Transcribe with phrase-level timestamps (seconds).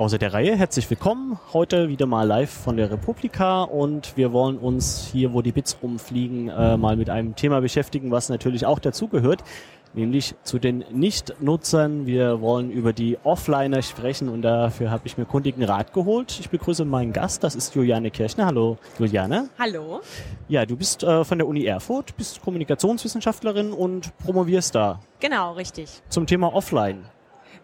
[0.00, 1.38] Außer der Reihe, herzlich willkommen.
[1.52, 5.76] Heute wieder mal live von der Republika und wir wollen uns hier, wo die Bits
[5.82, 9.44] rumfliegen, äh, mal mit einem Thema beschäftigen, was natürlich auch dazugehört,
[9.92, 12.06] nämlich zu den Nicht-Nutzern.
[12.06, 16.34] Wir wollen über die Offliner sprechen und dafür habe ich mir kundigen Rat geholt.
[16.40, 18.46] Ich begrüße meinen Gast, das ist Juliane Kirchner.
[18.46, 19.50] Hallo Juliane.
[19.58, 20.00] Hallo.
[20.48, 25.00] Ja, du bist äh, von der Uni Erfurt, bist Kommunikationswissenschaftlerin und promovierst da.
[25.18, 26.00] Genau, richtig.
[26.08, 27.04] Zum Thema Offline.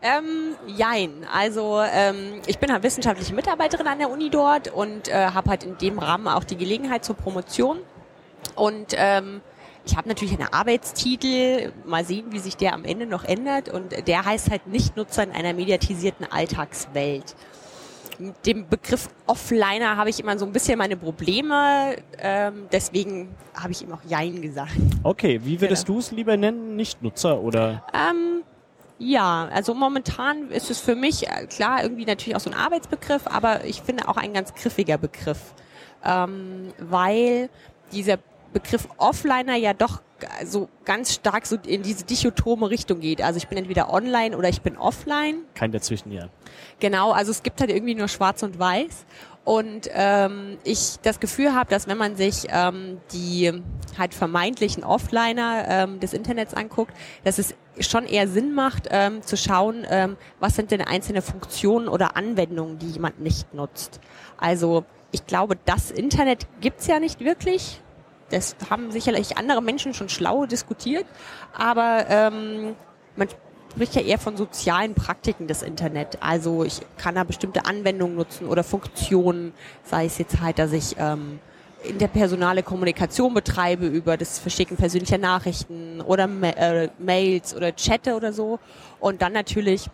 [0.03, 1.27] Ähm, jein.
[1.33, 5.65] Also ähm, ich bin halt wissenschaftliche Mitarbeiterin an der Uni dort und äh, habe halt
[5.65, 7.79] in dem Rahmen auch die Gelegenheit zur Promotion.
[8.55, 9.41] Und ähm,
[9.85, 13.69] ich habe natürlich einen Arbeitstitel, mal sehen, wie sich der am Ende noch ändert.
[13.69, 17.35] Und der heißt halt Nichtnutzer in einer mediatisierten Alltagswelt.
[18.19, 23.73] Mit dem Begriff Offliner habe ich immer so ein bisschen meine Probleme, ähm, deswegen habe
[23.73, 24.73] ich ihm auch Jein gesagt.
[25.03, 25.97] Okay, wie würdest genau.
[25.97, 26.77] du es lieber nennen?
[26.77, 27.85] Nichtnutzer oder?
[27.93, 28.43] Ähm,
[28.99, 33.27] ja, also momentan ist es für mich äh, klar irgendwie natürlich auch so ein Arbeitsbegriff,
[33.27, 35.55] aber ich finde auch ein ganz griffiger Begriff,
[36.05, 37.51] ähm, weil
[37.93, 38.19] dieser
[38.53, 40.01] Begriff Offliner ja doch
[40.45, 43.21] so ganz stark so in diese dichotome Richtung geht.
[43.21, 45.43] Also ich bin entweder online oder ich bin offline.
[45.55, 46.29] Kein dazwischen, ja.
[46.81, 49.05] Genau, also es gibt halt irgendwie nur schwarz und weiß.
[49.47, 53.63] Und ähm, ich das Gefühl habe, dass wenn man sich ähm, die
[53.97, 59.37] halt vermeintlichen Offliner ähm, des Internets anguckt, dass es schon eher Sinn macht, ähm, zu
[59.37, 64.01] schauen, ähm, was sind denn einzelne Funktionen oder Anwendungen, die jemand nicht nutzt.
[64.37, 67.81] Also ich glaube, das Internet gibt's ja nicht wirklich.
[68.31, 71.07] Das haben sicherlich andere Menschen schon schlau diskutiert,
[71.57, 72.75] aber ähm,
[73.15, 73.29] man
[73.77, 76.17] spricht ja eher von sozialen Praktiken des Internet.
[76.23, 79.53] Also ich kann da bestimmte Anwendungen nutzen oder Funktionen,
[79.85, 81.41] sei es jetzt halt, dass ich ähm,
[81.85, 88.33] interpersonale Kommunikation betreibe über das Verschicken persönlicher Nachrichten oder Ma äh, Mails oder Chatte oder
[88.33, 88.59] so.
[88.99, 89.91] Und dann natürlich,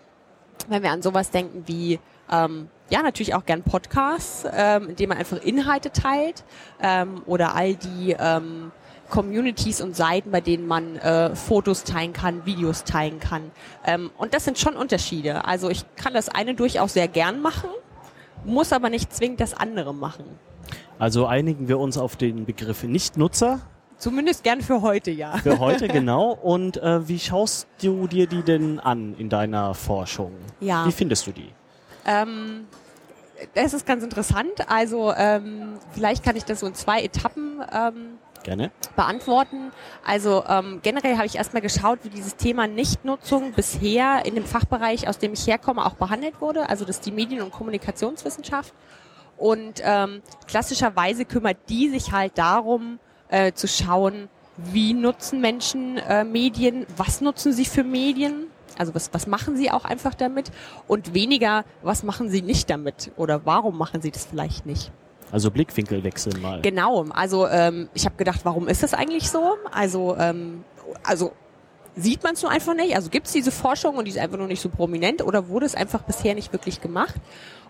[0.68, 1.98] wenn wir an sowas denken wie
[2.30, 6.44] ähm, ja, natürlich auch gern Podcasts, ähm, indem man einfach Inhalte teilt
[6.80, 8.70] ähm, oder all die ähm,
[9.12, 13.50] Communities und Seiten, bei denen man äh, Fotos teilen kann, Videos teilen kann.
[13.84, 15.44] Ähm, und das sind schon Unterschiede.
[15.44, 17.68] Also ich kann das eine durchaus sehr gern machen,
[18.44, 20.24] muss aber nicht zwingend das andere machen.
[20.98, 23.60] Also einigen wir uns auf den Begriff Nichtnutzer.
[23.98, 25.36] Zumindest gern für heute, ja.
[25.36, 26.32] Für heute, genau.
[26.32, 30.32] Und äh, wie schaust du dir die denn an in deiner Forschung?
[30.60, 30.86] Ja.
[30.86, 31.50] Wie findest du die?
[32.06, 32.64] Ähm,
[33.52, 34.52] das ist ganz interessant.
[34.68, 38.70] Also ähm, vielleicht kann ich das so in zwei Etappen ähm, Gerne.
[38.96, 39.72] beantworten.
[40.04, 45.08] Also ähm, generell habe ich erstmal geschaut, wie dieses Thema Nichtnutzung bisher in dem Fachbereich,
[45.08, 46.68] aus dem ich herkomme, auch behandelt wurde.
[46.68, 48.74] Also das ist die Medien- und Kommunikationswissenschaft.
[49.36, 52.98] Und ähm, klassischerweise kümmert die sich halt darum,
[53.28, 58.46] äh, zu schauen, wie nutzen Menschen äh, Medien, was nutzen sie für Medien,
[58.78, 60.50] also was, was machen sie auch einfach damit
[60.86, 64.92] und weniger, was machen sie nicht damit oder warum machen sie das vielleicht nicht.
[65.32, 66.60] Also Blickwinkel wechseln mal.
[66.60, 69.56] Genau, also ähm, ich habe gedacht, warum ist das eigentlich so?
[69.72, 70.62] Also, ähm,
[71.02, 71.32] also
[71.96, 72.94] sieht man es nur einfach nicht?
[72.94, 75.66] Also gibt es diese Forschung und die ist einfach nur nicht so prominent oder wurde
[75.66, 77.14] es einfach bisher nicht wirklich gemacht?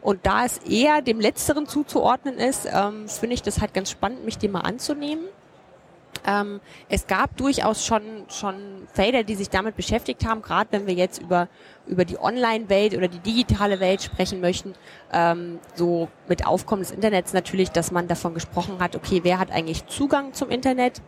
[0.01, 4.25] Und da es eher dem Letzteren zuzuordnen ist, ähm, finde ich das halt ganz spannend,
[4.25, 5.25] mich dem mal anzunehmen.
[6.27, 10.95] Ähm, es gab durchaus schon, schon Felder, die sich damit beschäftigt haben, gerade wenn wir
[10.95, 11.49] jetzt über,
[11.87, 14.75] über die Online-Welt oder die digitale Welt sprechen möchten,
[15.13, 19.51] ähm, so mit Aufkommen des Internets natürlich, dass man davon gesprochen hat, okay, wer hat
[19.51, 21.03] eigentlich Zugang zum Internet?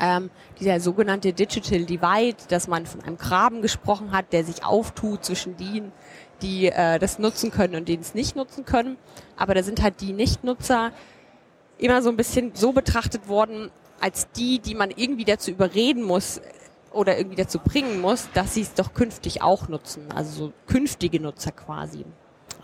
[0.00, 5.24] Ähm, dieser sogenannte Digital Divide, dass man von einem Graben gesprochen hat, der sich auftut
[5.24, 5.92] zwischen denen,
[6.40, 8.96] die äh, das nutzen können und denen es nicht nutzen können.
[9.36, 10.92] Aber da sind halt die Nichtnutzer
[11.78, 13.70] immer so ein bisschen so betrachtet worden,
[14.00, 16.40] als die, die man irgendwie dazu überreden muss
[16.94, 20.06] oder irgendwie dazu bringen muss, dass sie es doch künftig auch nutzen.
[20.14, 22.04] Also so künftige Nutzer quasi.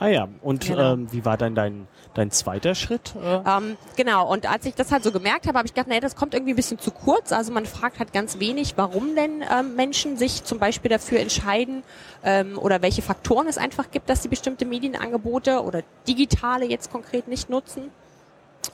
[0.01, 0.93] Ah ja, und genau.
[0.93, 3.15] ähm, wie war dann dein, dein zweiter Schritt?
[3.17, 3.41] Äh?
[3.45, 6.15] Ähm, genau, und als ich das halt so gemerkt habe, habe ich gedacht, nee, das
[6.15, 7.33] kommt irgendwie ein bisschen zu kurz.
[7.33, 11.83] Also man fragt halt ganz wenig, warum denn ähm, Menschen sich zum Beispiel dafür entscheiden
[12.23, 17.27] ähm, oder welche Faktoren es einfach gibt, dass sie bestimmte Medienangebote oder digitale jetzt konkret
[17.27, 17.91] nicht nutzen.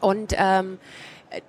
[0.02, 0.78] Und ähm,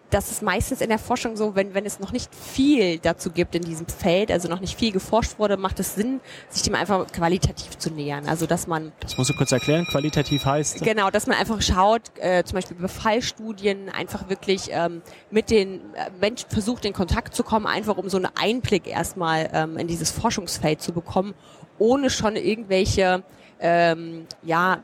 [0.09, 3.55] das ist meistens in der Forschung so, wenn, wenn es noch nicht viel dazu gibt
[3.55, 7.07] in diesem Feld, also noch nicht viel geforscht wurde, macht es Sinn, sich dem einfach
[7.11, 8.27] qualitativ zu nähern.
[8.27, 8.91] Also dass man.
[8.99, 10.81] Das musst du kurz erklären, qualitativ heißt.
[10.81, 15.01] Genau, dass man einfach schaut, äh, zum Beispiel über Fallstudien, einfach wirklich ähm,
[15.31, 19.49] mit den äh, Menschen versucht, in Kontakt zu kommen, einfach um so einen Einblick erstmal
[19.53, 21.33] ähm, in dieses Forschungsfeld zu bekommen,
[21.77, 23.23] ohne schon irgendwelche
[23.59, 24.83] ähm, ja,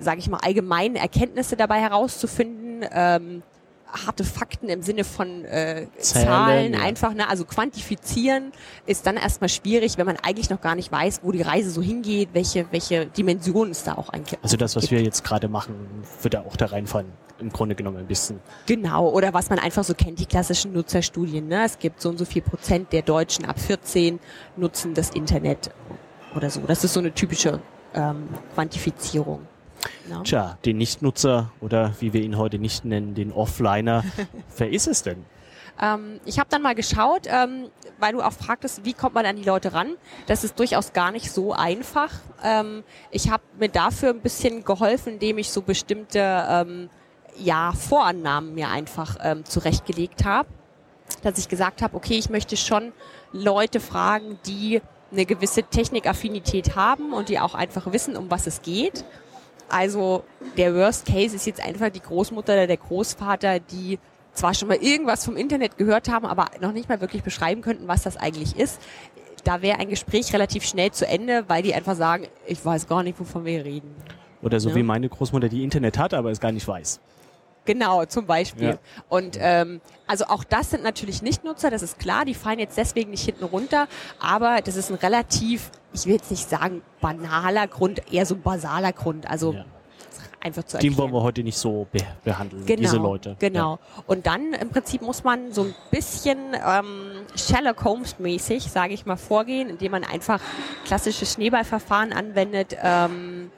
[0.00, 3.42] sage ich mal, allgemeinen Erkenntnisse dabei herauszufinden, ähm,
[3.94, 6.80] harte Fakten im Sinne von äh, Zahlen, Zahlen ja.
[6.80, 7.28] einfach, ne?
[7.28, 8.52] also quantifizieren
[8.86, 11.82] ist dann erstmal schwierig, wenn man eigentlich noch gar nicht weiß, wo die Reise so
[11.82, 14.92] hingeht, welche, welche Dimensionen es da auch eigentlich Also das, was gibt.
[14.92, 15.74] wir jetzt gerade machen,
[16.22, 18.40] wird da auch da reinfallen, im Grunde genommen ein bisschen.
[18.66, 21.48] Genau, oder was man einfach so kennt, die klassischen Nutzerstudien.
[21.48, 21.64] Ne?
[21.64, 24.18] Es gibt so und so viel Prozent der Deutschen ab 14
[24.56, 25.70] nutzen das Internet
[26.34, 26.60] oder so.
[26.60, 27.60] Das ist so eine typische
[27.94, 29.46] ähm, Quantifizierung.
[30.08, 30.22] No.
[30.22, 34.04] Tja, den Nichtnutzer oder wie wir ihn heute nicht nennen, den Offliner,
[34.56, 35.24] wer ist es denn?
[35.80, 39.36] Ähm, ich habe dann mal geschaut, ähm, weil du auch fragtest, wie kommt man an
[39.36, 39.96] die Leute ran.
[40.26, 42.10] Das ist durchaus gar nicht so einfach.
[42.42, 46.90] Ähm, ich habe mir dafür ein bisschen geholfen, indem ich so bestimmte ähm,
[47.36, 50.48] ja, Vorannahmen mir einfach ähm, zurechtgelegt habe.
[51.22, 52.92] Dass ich gesagt habe, okay, ich möchte schon
[53.32, 54.80] Leute fragen, die
[55.10, 59.04] eine gewisse Technikaffinität haben und die auch einfach wissen, um was es geht
[59.68, 60.24] also
[60.56, 63.98] der Worst Case ist jetzt einfach die Großmutter oder der Großvater, die
[64.32, 67.88] zwar schon mal irgendwas vom Internet gehört haben, aber noch nicht mal wirklich beschreiben könnten,
[67.88, 68.80] was das eigentlich ist.
[69.44, 73.02] Da wäre ein Gespräch relativ schnell zu Ende, weil die einfach sagen, ich weiß gar
[73.02, 73.94] nicht, wovon wir reden.
[74.42, 74.74] Oder so ja.
[74.74, 77.00] wie meine Großmutter, die Internet hat, aber es gar nicht weiß.
[77.64, 78.70] Genau, zum Beispiel.
[78.70, 78.78] Ja.
[79.08, 83.10] Und ähm, also auch das sind natürlich Nichtnutzer, das ist klar, die fallen jetzt deswegen
[83.10, 83.88] nicht hinten runter,
[84.20, 88.42] aber das ist ein relativ, ich will jetzt nicht sagen banaler Grund, eher so ein
[88.42, 89.28] basaler Grund.
[89.30, 89.64] Also ja.
[90.40, 90.94] einfach zu erklären.
[90.94, 93.36] Den wollen wir heute nicht so be behandeln, genau, diese Leute.
[93.38, 93.78] Genau.
[93.96, 94.02] Ja.
[94.06, 99.06] Und dann im Prinzip muss man so ein bisschen ähm, Sherlock Holmes mäßig, sage ich
[99.06, 100.40] mal, vorgehen, indem man einfach
[100.84, 102.76] klassisches Schneeballverfahren anwendet.
[102.82, 103.50] Ähm,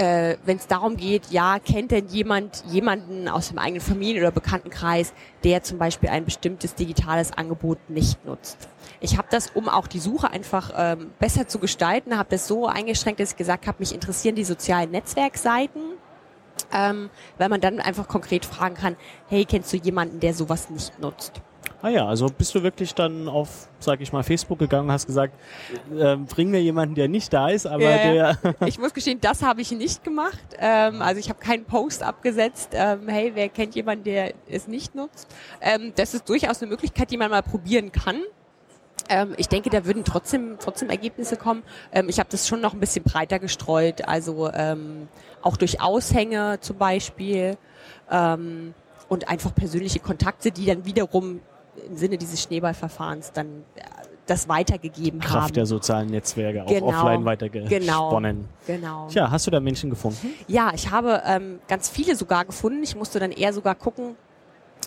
[0.00, 4.30] äh, wenn es darum geht, ja, kennt denn jemand jemanden aus dem eigenen Familien- oder
[4.30, 5.12] Bekanntenkreis,
[5.44, 8.56] der zum Beispiel ein bestimmtes digitales Angebot nicht nutzt?
[9.00, 12.66] Ich habe das, um auch die Suche einfach ähm, besser zu gestalten, habe das so
[12.66, 15.82] eingeschränkt, dass ich gesagt habe, mich interessieren die sozialen Netzwerkseiten,
[16.72, 18.96] ähm, weil man dann einfach konkret fragen kann,
[19.28, 21.42] hey, kennst du jemanden, der sowas nicht nutzt?
[21.82, 25.06] Ah ja, also bist du wirklich dann auf, sag ich mal, Facebook gegangen und hast
[25.06, 25.34] gesagt,
[25.96, 28.56] äh, bring mir jemanden, der nicht da ist, aber ja, der...
[28.66, 30.38] ich muss gestehen, das habe ich nicht gemacht.
[30.58, 34.94] Ähm, also ich habe keinen Post abgesetzt, ähm, hey, wer kennt jemanden, der es nicht
[34.94, 35.26] nutzt?
[35.62, 38.20] Ähm, das ist durchaus eine Möglichkeit, die man mal probieren kann.
[39.08, 41.62] Ähm, ich denke, da würden trotzdem, trotzdem Ergebnisse kommen.
[41.92, 45.08] Ähm, ich habe das schon noch ein bisschen breiter gestreut, also ähm,
[45.40, 47.56] auch durch Aushänge zum Beispiel
[48.10, 48.74] ähm,
[49.08, 51.40] und einfach persönliche Kontakte, die dann wiederum
[51.86, 53.80] im Sinne dieses Schneeballverfahrens dann äh,
[54.26, 55.40] das weitergegeben Kraft haben.
[55.40, 57.80] Kraft der sozialen Netzwerke, auch genau, offline weitergesponnen.
[57.80, 58.20] Genau,
[58.66, 59.08] genau.
[59.08, 60.30] Tja, hast du da Menschen gefunden?
[60.46, 62.82] Ja, ich habe ähm, ganz viele sogar gefunden.
[62.82, 64.14] Ich musste dann eher sogar gucken,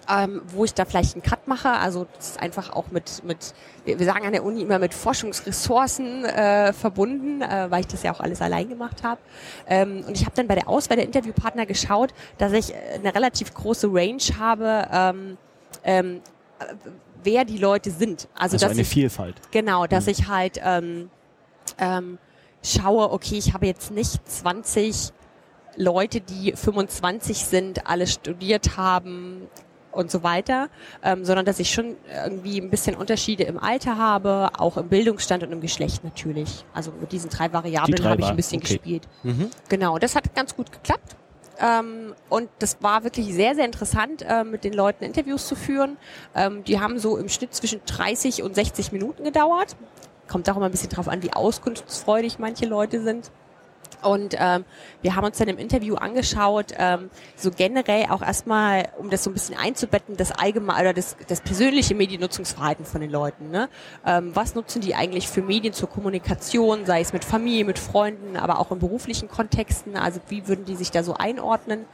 [0.10, 1.70] ähm, wo ich da vielleicht einen Cut mache.
[1.70, 3.54] Also das ist einfach auch mit, mit
[3.86, 8.14] wir sagen an der Uni immer mit Forschungsressourcen äh, verbunden, äh, weil ich das ja
[8.14, 9.20] auch alles allein gemacht habe.
[9.68, 13.54] Ähm, und ich habe dann bei der Auswahl der Interviewpartner geschaut, dass ich eine relativ
[13.54, 15.38] große Range habe, ähm,
[15.84, 16.22] ähm,
[17.24, 18.28] wer die Leute sind.
[18.36, 19.36] Also, also eine ich, Vielfalt.
[19.52, 20.12] Genau, dass mhm.
[20.12, 21.10] ich halt ähm,
[21.78, 22.18] ähm,
[22.64, 25.12] schaue, okay, ich habe jetzt nicht 20
[25.76, 29.48] Leute, die 25 sind, alle studiert haben
[29.92, 30.70] und so weiter,
[31.04, 35.44] ähm, sondern dass ich schon irgendwie ein bisschen Unterschiede im Alter habe, auch im Bildungsstand
[35.44, 36.66] und im Geschlecht natürlich.
[36.74, 38.74] Also mit diesen drei Variablen die habe ich ein bisschen okay.
[38.76, 39.08] gespielt.
[39.24, 39.50] Mhm.
[39.70, 41.16] Genau, das hat ganz gut geklappt.
[41.60, 45.98] Ähm, und das war wirklich sehr, sehr interessant, äh, mit den Leuten Interviews zu führen.
[46.36, 49.76] Ähm, die haben so im Schnitt zwischen 30 und 60 Minuten gedauert.
[50.28, 53.32] Kommt auch immer ein bisschen drauf an, wie auskunftsfreudig manche Leute sind.
[54.04, 54.66] Und ähm,
[55.02, 59.30] wir haben uns dann im Interview angeschaut, ähm, so generell auch erstmal, um das so
[59.30, 63.50] ein bisschen einzubetten, das allgemeine oder das, das persönliche Mediennutzungsverhalten von den Leuten.
[63.52, 63.70] Ne?
[64.06, 68.38] Ähm, was nutzen die eigentlich für Medien zur Kommunikation, sei es mit Familie, mit Freunden,
[68.38, 69.96] aber auch in beruflichen Kontexten?
[69.96, 71.86] Also wie würden die sich da so einordnen?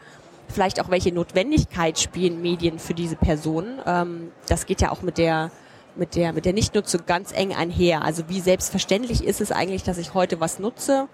[0.48, 3.80] Vielleicht auch welche Notwendigkeit spielen Medien für diese Personen?
[3.86, 5.52] Ähm, das geht ja auch mit der
[5.96, 8.04] mit der mit der Nichtnutzung ganz eng einher.
[8.04, 11.08] Also wie selbstverständlich ist es eigentlich, dass ich heute was nutze?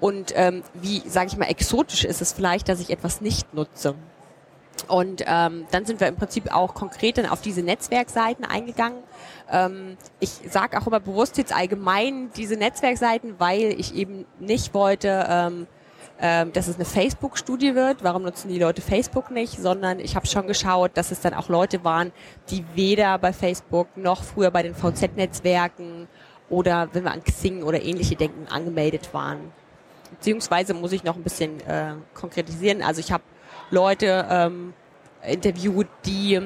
[0.00, 3.94] Und ähm, wie, sage ich mal, exotisch ist es vielleicht, dass ich etwas nicht nutze.
[4.88, 8.98] Und ähm, dann sind wir im Prinzip auch konkret dann auf diese Netzwerkseiten eingegangen.
[9.50, 15.26] Ähm, ich sage auch immer bewusst jetzt allgemein diese Netzwerkseiten, weil ich eben nicht wollte,
[15.28, 15.66] ähm,
[16.20, 18.04] ähm, dass es eine Facebook-Studie wird.
[18.04, 19.58] Warum nutzen die Leute Facebook nicht?
[19.60, 22.12] Sondern ich habe schon geschaut, dass es dann auch Leute waren,
[22.50, 26.08] die weder bei Facebook noch früher bei den VZ-Netzwerken
[26.50, 29.52] oder wenn wir an Xing oder ähnliche denken, angemeldet waren
[30.14, 32.82] beziehungsweise muss ich noch ein bisschen äh, konkretisieren.
[32.82, 33.24] Also ich habe
[33.70, 34.74] Leute ähm,
[35.26, 36.40] interviewt, die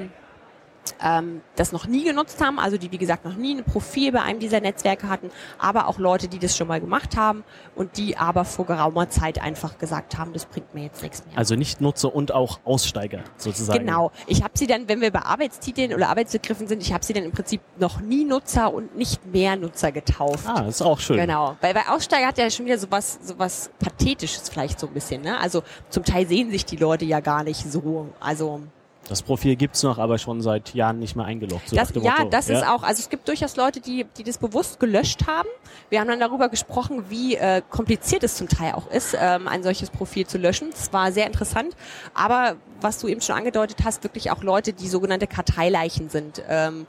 [1.02, 4.22] ähm, das noch nie genutzt haben, also die wie gesagt noch nie ein Profil bei
[4.22, 8.16] einem dieser Netzwerke hatten, aber auch Leute, die das schon mal gemacht haben und die
[8.16, 11.38] aber vor geraumer Zeit einfach gesagt haben, das bringt mir jetzt nichts mehr.
[11.38, 13.86] Also nicht Nutzer und auch Aussteiger sozusagen.
[13.86, 14.10] Genau.
[14.26, 17.24] Ich habe sie dann, wenn wir bei Arbeitstiteln oder Arbeitsbegriffen sind, ich habe sie dann
[17.24, 20.46] im Prinzip noch nie Nutzer und nicht mehr Nutzer getauft.
[20.46, 21.16] Ah, das ist auch schön.
[21.16, 21.56] Genau.
[21.60, 25.22] Weil bei Aussteiger hat ja schon wieder sowas, sowas Pathetisches vielleicht so ein bisschen.
[25.22, 25.38] Ne?
[25.38, 28.08] Also zum Teil sehen sich die Leute ja gar nicht so.
[28.20, 28.62] Also
[29.08, 31.70] das Profil gibt's noch, aber schon seit Jahren nicht mehr eingeloggt.
[31.70, 32.28] So das, ja, Motto.
[32.30, 32.58] das ja?
[32.58, 35.48] ist auch, also es gibt durchaus Leute, die, die das bewusst gelöscht haben.
[35.88, 39.62] Wir haben dann darüber gesprochen, wie äh, kompliziert es zum Teil auch ist, ähm, ein
[39.62, 40.68] solches Profil zu löschen.
[40.72, 41.74] Es war sehr interessant,
[42.12, 46.42] aber was du eben schon angedeutet hast, wirklich auch Leute, die sogenannte Karteileichen sind.
[46.48, 46.86] Ähm,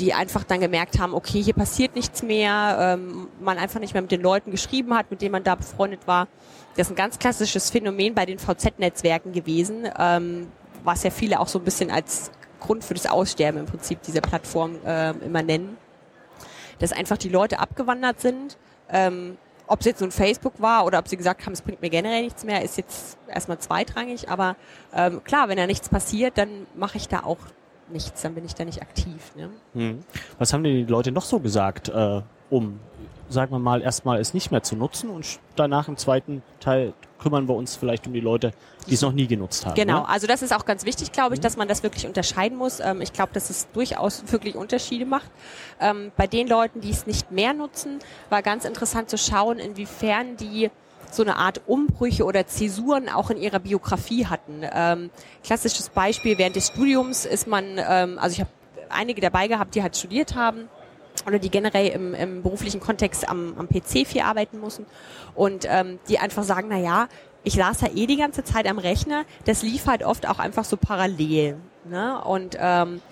[0.00, 4.02] die einfach dann gemerkt haben, okay, hier passiert nichts mehr, ähm, man einfach nicht mehr
[4.02, 6.26] mit den Leuten geschrieben hat, mit denen man da befreundet war.
[6.76, 9.88] Das ist ein ganz klassisches Phänomen bei den VZ-Netzwerken gewesen.
[9.96, 10.48] Ähm,
[10.84, 14.20] was ja viele auch so ein bisschen als Grund für das Aussterben im Prinzip dieser
[14.20, 15.76] Plattform äh, immer nennen.
[16.78, 18.56] Dass einfach die Leute abgewandert sind.
[18.90, 19.36] Ähm,
[19.66, 22.22] ob es jetzt ein Facebook war oder ob sie gesagt haben, es bringt mir generell
[22.22, 24.28] nichts mehr, ist jetzt erstmal zweitrangig.
[24.28, 24.56] Aber
[24.94, 27.38] ähm, klar, wenn da nichts passiert, dann mache ich da auch
[27.90, 29.32] nichts, dann bin ich da nicht aktiv.
[29.36, 29.50] Ne?
[29.72, 30.04] Hm.
[30.38, 32.78] Was haben denn die Leute noch so gesagt, äh, um,
[33.28, 37.48] sagen wir mal, erstmal es nicht mehr zu nutzen und danach im zweiten Teil kümmern
[37.48, 38.52] wir uns vielleicht um die Leute,
[38.86, 39.74] die es noch nie genutzt haben.
[39.74, 40.08] Genau, ne?
[40.08, 42.80] also das ist auch ganz wichtig, glaube ich, dass man das wirklich unterscheiden muss.
[42.80, 45.30] Ähm, ich glaube, dass es durchaus wirklich Unterschiede macht.
[45.80, 50.36] Ähm, bei den Leuten, die es nicht mehr nutzen, war ganz interessant zu schauen, inwiefern
[50.36, 50.70] die
[51.10, 54.62] so eine Art Umbrüche oder Zäsuren auch in ihrer Biografie hatten.
[54.70, 55.10] Ähm,
[55.42, 58.50] klassisches Beispiel, während des Studiums ist man, ähm, also ich habe
[58.90, 60.68] einige dabei gehabt, die halt studiert haben
[61.26, 64.86] oder die generell im, im beruflichen Kontext am, am PC viel arbeiten müssen
[65.34, 67.08] und ähm, die einfach sagen, na ja,
[67.44, 70.64] ich saß ja eh die ganze Zeit am Rechner, das lief halt oft auch einfach
[70.64, 71.58] so parallel.
[71.84, 72.22] Ne?
[72.24, 73.02] Und ähm,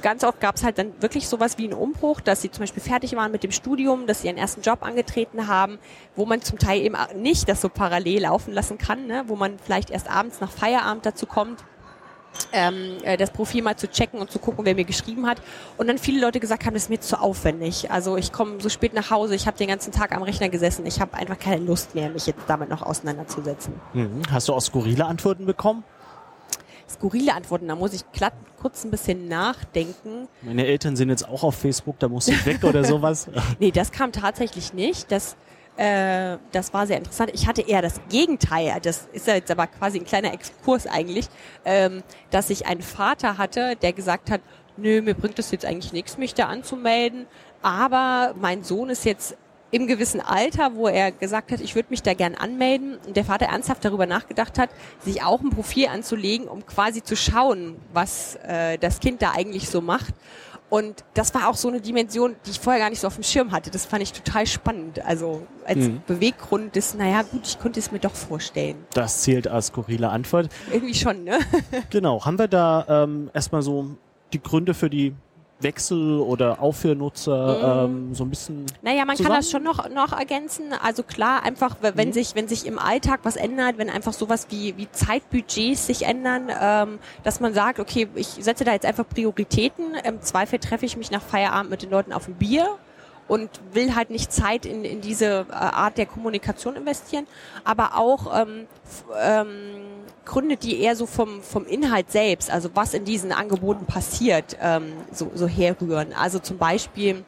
[0.00, 2.82] ganz oft gab es halt dann wirklich sowas wie einen Umbruch, dass sie zum Beispiel
[2.82, 5.78] fertig waren mit dem Studium, dass sie ihren ersten Job angetreten haben,
[6.14, 9.24] wo man zum Teil eben nicht das so parallel laufen lassen kann, ne?
[9.26, 11.64] wo man vielleicht erst abends nach Feierabend dazu kommt
[12.52, 15.40] ähm, äh, das Profil mal zu checken und zu gucken, wer mir geschrieben hat.
[15.76, 17.90] Und dann viele Leute gesagt haben, das ist mir zu aufwendig.
[17.90, 20.86] Also ich komme so spät nach Hause, ich habe den ganzen Tag am Rechner gesessen,
[20.86, 23.74] ich habe einfach keine Lust mehr, mich jetzt damit noch auseinanderzusetzen.
[23.92, 24.22] Mhm.
[24.30, 25.84] Hast du auch skurrile Antworten bekommen?
[26.88, 30.28] Skurrile Antworten, da muss ich glatt, kurz ein bisschen nachdenken.
[30.42, 33.28] Meine Eltern sind jetzt auch auf Facebook, da muss ich weg oder sowas.
[33.58, 35.10] nee, das kam tatsächlich nicht.
[35.10, 35.36] Das
[35.76, 37.30] äh, das war sehr interessant.
[37.34, 38.78] Ich hatte eher das Gegenteil.
[38.82, 41.26] Das ist jetzt aber quasi ein kleiner Exkurs eigentlich,
[41.64, 44.40] ähm, dass ich einen Vater hatte, der gesagt hat,
[44.76, 47.26] nö, mir bringt das jetzt eigentlich nichts, mich da anzumelden.
[47.62, 49.36] Aber mein Sohn ist jetzt
[49.70, 53.24] im gewissen Alter, wo er gesagt hat, ich würde mich da gern anmelden und der
[53.24, 58.36] Vater ernsthaft darüber nachgedacht hat, sich auch ein Profil anzulegen, um quasi zu schauen, was
[58.46, 60.14] äh, das Kind da eigentlich so macht.
[60.74, 63.22] Und das war auch so eine Dimension, die ich vorher gar nicht so auf dem
[63.22, 63.70] Schirm hatte.
[63.70, 64.98] Das fand ich total spannend.
[65.06, 66.02] Also als mhm.
[66.04, 68.74] Beweggrund des, naja gut, ich konnte es mir doch vorstellen.
[68.92, 70.48] Das zählt als skurrile Antwort.
[70.72, 71.38] Irgendwie schon, ne?
[71.90, 72.24] genau.
[72.24, 73.96] Haben wir da ähm, erstmal so
[74.32, 75.14] die Gründe für die
[75.60, 77.96] Wechsel oder Aufhörnutzer mhm.
[77.96, 78.66] ähm, so ein bisschen.
[78.82, 79.34] Naja, man zusammen?
[79.34, 80.72] kann das schon noch, noch ergänzen.
[80.82, 82.12] Also klar, einfach, wenn mhm.
[82.12, 86.50] sich, wenn sich im Alltag was ändert, wenn einfach sowas wie, wie Zeitbudgets sich ändern,
[86.60, 89.94] ähm, dass man sagt, okay, ich setze da jetzt einfach Prioritäten.
[90.04, 92.78] Im Zweifel treffe ich mich nach Feierabend mit den Leuten auf ein Bier
[93.28, 97.26] und will halt nicht Zeit in, in diese äh, Art der Kommunikation investieren,
[97.64, 98.66] aber auch ähm,
[99.20, 99.50] ähm,
[100.24, 104.92] Gründe, die eher so vom, vom Inhalt selbst, also was in diesen Angeboten passiert, ähm,
[105.12, 106.12] so, so herrühren.
[106.12, 107.24] Also zum Beispiel,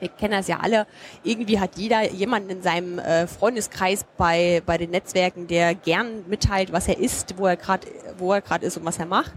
[0.00, 0.86] wir kennen das ja alle,
[1.22, 6.72] irgendwie hat jeder jemanden in seinem äh, Freundeskreis bei, bei den Netzwerken, der gern mitteilt,
[6.72, 7.86] was er ist, wo er gerade
[8.18, 9.32] wo er gerade ist und was er macht.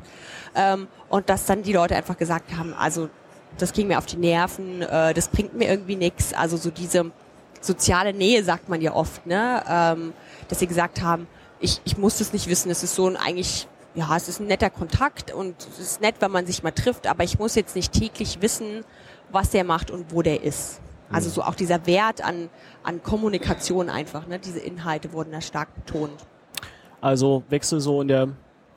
[0.55, 3.09] Ähm, und dass dann die Leute einfach gesagt haben, also
[3.61, 6.33] das ging mir auf die Nerven, äh, das bringt mir irgendwie nichts.
[6.33, 7.11] Also so diese
[7.61, 9.63] soziale Nähe sagt man ja oft, ne?
[9.69, 10.13] Ähm,
[10.47, 11.27] dass sie gesagt haben,
[11.59, 14.47] ich, ich muss das nicht wissen, es ist so ein eigentlich, ja, es ist ein
[14.47, 17.75] netter Kontakt und es ist nett, wenn man sich mal trifft, aber ich muss jetzt
[17.75, 18.85] nicht täglich wissen,
[19.31, 20.79] was der macht und wo der ist.
[21.11, 21.33] Also mhm.
[21.33, 22.49] so auch dieser Wert an,
[22.83, 24.39] an Kommunikation einfach, ne?
[24.39, 26.25] diese Inhalte wurden da stark betont.
[27.01, 28.29] Also Wechsel so in der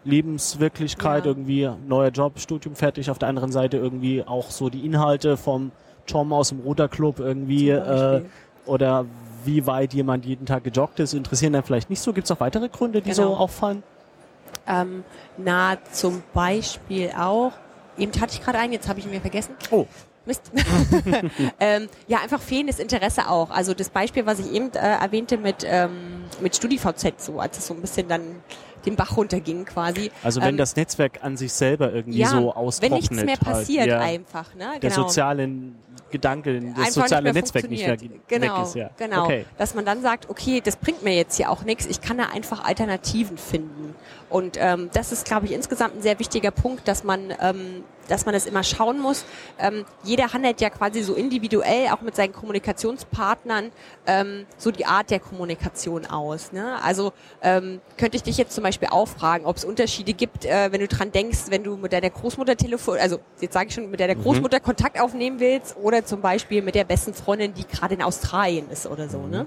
[0.05, 1.31] Lebenswirklichkeit, ja.
[1.31, 5.73] irgendwie neuer Job, Studium fertig, auf der anderen Seite irgendwie auch so die Inhalte vom
[6.07, 8.23] Tom aus dem Ruderclub irgendwie äh,
[8.67, 9.07] oder
[9.45, 12.13] wie weit jemand jeden Tag gejoggt ist, interessieren dann vielleicht nicht so.
[12.13, 13.29] Gibt es auch weitere Gründe, die genau.
[13.29, 13.83] so auffallen?
[14.67, 15.05] Ähm,
[15.37, 17.53] na, zum Beispiel auch,
[17.99, 19.55] eben hatte ich gerade einen, jetzt habe ich ihn mir vergessen.
[19.71, 19.87] Oh.
[20.25, 20.53] Mist.
[21.61, 23.51] ähm, ja, einfach fehlendes Interesse auch.
[23.51, 27.67] Also das Beispiel, was ich eben äh, erwähnte mit, ähm, mit StudiVZ, so als es
[27.67, 28.23] so ein bisschen dann
[28.87, 30.11] den Bach runterging quasi.
[30.23, 33.01] Also wenn Ähm, das Netzwerk an sich selber irgendwie ja, so wenn austrocknet.
[33.01, 34.79] nichts mehr halt, passiert ja, einfach, ne?
[34.81, 35.03] Der Genau.
[35.03, 35.49] soziale
[36.11, 38.21] Gedanke, das einfach soziale Netzwerk nicht mehr funktioniert.
[38.31, 38.75] weg genau, ist.
[38.75, 38.91] Ja.
[38.99, 39.47] Genau, Okay.
[39.57, 42.25] dass man dann sagt, okay, das bringt mir jetzt hier auch nichts, ich kann da
[42.27, 43.95] einfach Alternativen finden.
[44.29, 48.27] Und ähm, das ist, glaube ich, insgesamt ein sehr wichtiger Punkt, dass man, ähm, dass
[48.27, 49.25] man das immer schauen muss.
[49.59, 53.71] Ähm, jeder handelt ja quasi so individuell, auch mit seinen Kommunikationspartnern,
[54.07, 56.53] ähm, so die Art der Kommunikation aus.
[56.53, 56.77] Ne?
[56.83, 60.71] Also ähm, könnte ich dich jetzt zum Beispiel auch fragen, ob es Unterschiede gibt, äh,
[60.71, 63.91] wenn du dran denkst, wenn du mit deiner Großmutter telefon, also jetzt sage ich schon,
[63.91, 67.95] mit deiner Großmutter Kontakt aufnehmen willst oder zum Beispiel mit der besten Freundin, die gerade
[67.95, 69.27] in Australien ist oder so.
[69.27, 69.47] Ne?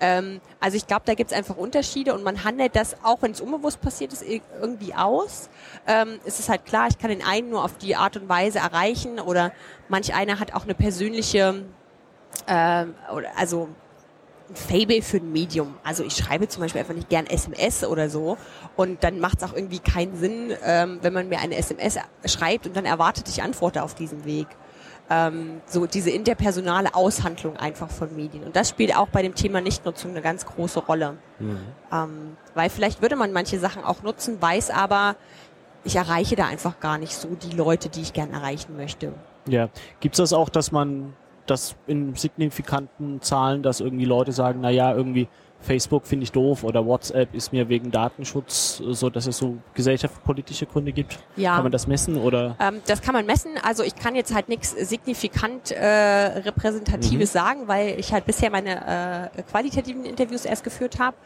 [0.00, 3.32] Ähm, also ich glaube, da gibt es einfach Unterschiede und man handelt das, auch wenn
[3.32, 5.50] es unbewusst passiert ist, ir- irgendwie aus.
[5.86, 8.58] Ähm, es ist halt klar, ich kann den einen nur auf die Art und Weise
[8.60, 9.52] erreichen oder
[9.88, 11.64] manch einer hat auch eine persönliche,
[12.46, 13.68] oder, also
[14.48, 15.76] ein Fable für ein Medium.
[15.84, 18.36] Also ich schreibe zum Beispiel einfach nicht gern SMS oder so
[18.76, 22.66] und dann macht es auch irgendwie keinen Sinn, ähm, wenn man mir eine SMS schreibt
[22.66, 24.46] und dann erwartet, ich antworte auf diesem Weg
[25.10, 28.44] ähm, so diese interpersonale Aushandlung einfach von Medien.
[28.44, 31.18] Und das spielt auch bei dem Thema Nichtnutzung eine ganz große Rolle.
[31.92, 35.16] Ähm, weil vielleicht würde man manche Sachen auch nutzen, weiß aber,
[35.82, 39.12] ich erreiche da einfach gar nicht so die Leute, die ich gern erreichen möchte.
[39.48, 39.68] Ja.
[39.98, 41.14] Gibt es das auch, dass man
[41.46, 45.26] das in signifikanten Zahlen, dass irgendwie Leute sagen, na ja, irgendwie
[45.60, 49.58] Facebook finde ich doof oder WhatsApp ist mir wegen Datenschutz äh, so, dass es so
[49.74, 51.18] gesellschaftspolitische Gründe gibt?
[51.36, 51.54] Ja.
[51.54, 52.56] Kann man das messen oder?
[52.60, 53.52] Ähm, das kann man messen.
[53.62, 59.30] Also ich kann jetzt halt nichts signifikant äh, Repräsentatives sagen, weil ich halt bisher meine
[59.36, 61.16] äh, qualitativen Interviews erst geführt habe.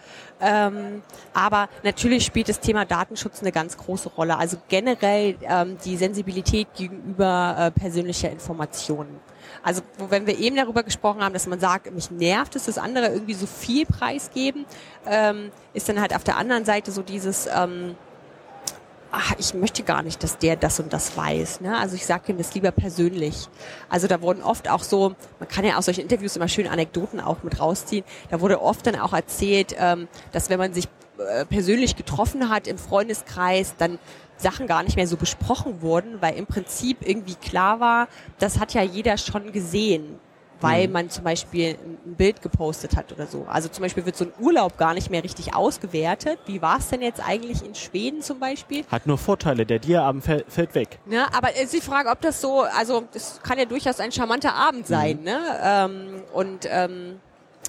[0.41, 4.37] Ähm, aber natürlich spielt das Thema Datenschutz eine ganz große Rolle.
[4.37, 9.21] Also generell ähm, die Sensibilität gegenüber äh, persönlicher Informationen.
[9.65, 13.09] Also wenn wir eben darüber gesprochen haben, dass man sagt, mich nervt es, dass andere
[13.09, 14.67] irgendwie so viel preisgeben,
[15.07, 17.97] ähm, ist dann halt auf der anderen Seite so dieses ähm,
[19.15, 21.61] ach, ich möchte gar nicht, dass der das und das weiß.
[21.61, 21.79] Ne?
[21.79, 23.49] Also ich sage ihm das lieber persönlich.
[23.89, 27.21] Also da wurden oft auch so, man kann ja aus solchen Interviews immer schön Anekdoten
[27.21, 31.45] auch mit rausziehen, da wurde oft dann auch erzählt, ähm, dass wenn man sich äh,
[31.45, 33.99] persönlich getroffen hat im Freundeskreis, dann
[34.37, 38.75] Sachen gar nicht mehr so besprochen wurden, weil im Prinzip irgendwie klar war, das hat
[38.75, 40.19] ja jeder schon gesehen
[40.61, 41.77] weil man zum Beispiel
[42.07, 43.45] ein Bild gepostet hat oder so.
[43.51, 46.39] Also zum Beispiel wird so ein Urlaub gar nicht mehr richtig ausgewertet.
[46.47, 48.83] Wie war es denn jetzt eigentlich in Schweden zum Beispiel?
[48.91, 51.01] Hat nur Vorteile, der Diaabend fäll- fällt weg.
[51.05, 51.27] Ne?
[51.37, 54.55] Aber es ist die Frage, ob das so, also das kann ja durchaus ein charmanter
[54.55, 55.21] Abend sein.
[55.23, 55.39] Ne?
[55.63, 57.21] Ähm, und ähm,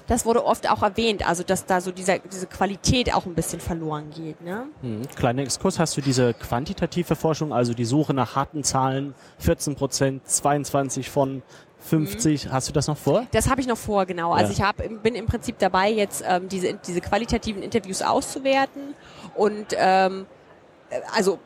[0.06, 3.60] das wurde oft auch erwähnt, also dass da so dieser, diese Qualität auch ein bisschen
[3.60, 4.40] verloren geht.
[4.42, 4.66] Ne?
[4.82, 5.02] Mhm.
[5.16, 10.28] Kleiner Exkurs, hast du diese quantitative Forschung, also die Suche nach harten Zahlen, 14 Prozent,
[10.28, 11.42] 22 von
[11.80, 13.26] 50, hast du das noch vor?
[13.32, 14.32] Das habe ich noch vor, genau.
[14.32, 14.58] Also Ja.
[14.58, 18.94] ich hab, bin im Prinzip dabei, jetzt ähm, diese, diese qualitativen Interviews auszuwerten
[19.34, 20.26] und ähm,
[20.90, 21.38] äh, also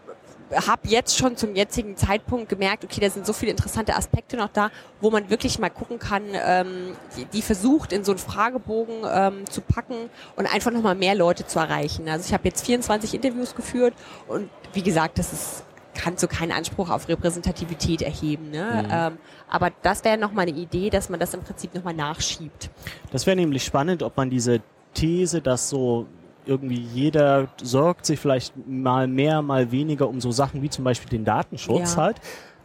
[0.52, 4.48] habe jetzt schon zum jetzigen Zeitpunkt gemerkt, okay, da sind so viele interessante Aspekte noch
[4.48, 9.02] da, wo man wirklich mal gucken kann, ähm, die, die versucht in so einen Fragebogen
[9.10, 12.08] ähm, zu packen und einfach nochmal mehr Leute zu erreichen.
[12.08, 13.94] Also ich habe jetzt 24 Interviews geführt
[14.28, 18.50] und wie gesagt, das ist kann so keinen Anspruch auf Repräsentativität erheben.
[18.50, 18.88] Ne?
[18.90, 22.70] Ähm, aber das wäre nochmal eine Idee, dass man das im Prinzip nochmal nachschiebt.
[23.10, 24.60] Das wäre nämlich spannend, ob man diese
[24.94, 26.06] These, dass so
[26.50, 31.08] irgendwie jeder sorgt sich vielleicht mal mehr, mal weniger um so Sachen wie zum Beispiel
[31.08, 32.02] den Datenschutz Ja.
[32.02, 32.20] halt.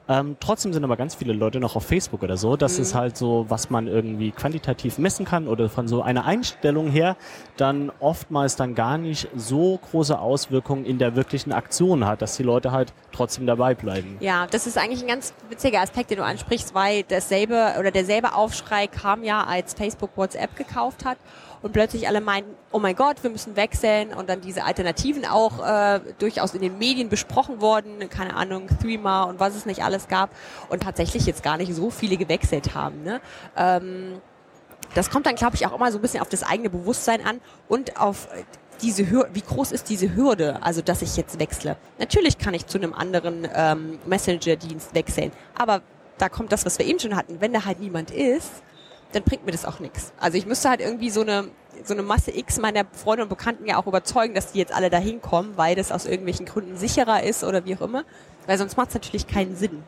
[0.08, 2.56] Ähm, trotzdem sind aber ganz viele Leute noch auf Facebook oder so.
[2.56, 6.90] Das ist halt so, was man irgendwie quantitativ messen kann oder von so einer Einstellung
[6.90, 7.18] her
[7.58, 12.44] dann oftmals dann gar nicht so große Auswirkungen in der wirklichen Aktion hat, dass die
[12.44, 14.18] Leute halt trotzdem dabei bleiben.
[14.20, 18.36] Ja, das ist eigentlich ein ganz witziger Aspekt, den du ansprichst, weil dasselbe oder derselbe
[18.36, 21.18] Aufschrei kam ja, als Facebook WhatsApp gekauft hat
[21.62, 25.66] und plötzlich alle meinten, oh mein Gott, wir müssen wechseln und dann diese Alternativen auch
[25.66, 29.95] äh, durchaus in den Medien besprochen wurden, keine Ahnung, Threema und was es nicht alles
[30.08, 30.30] gab
[30.70, 33.04] und tatsächlich jetzt gar nicht so viele gewechselt haben.
[33.04, 33.22] Ne?
[33.58, 34.22] Ähm,
[34.94, 37.42] das kommt dann, glaube ich, auch immer so ein bisschen auf das eigene Bewusstsein an
[37.68, 38.44] und auf äh,
[38.82, 41.78] diese Hürde, wie groß ist diese Hürde, also dass ich jetzt wechsle.
[41.98, 45.82] Natürlich kann ich zu einem anderen ähm, Messenger-Dienst wechseln, aber
[46.18, 48.52] da kommt das, was wir eben schon hatten, wenn da halt niemand ist,
[49.12, 50.14] dann bringt mir das auch nichts.
[50.20, 51.50] Also ich müsste halt irgendwie so eine
[51.84, 54.90] so eine Masse X meiner Freunde und Bekannten ja auch überzeugen, dass die jetzt alle
[54.90, 58.06] dahin kommen, weil das aus irgendwelchen Gründen sicherer ist oder wie auch immer.
[58.46, 59.84] Weil sonst macht es natürlich keinen Sinn.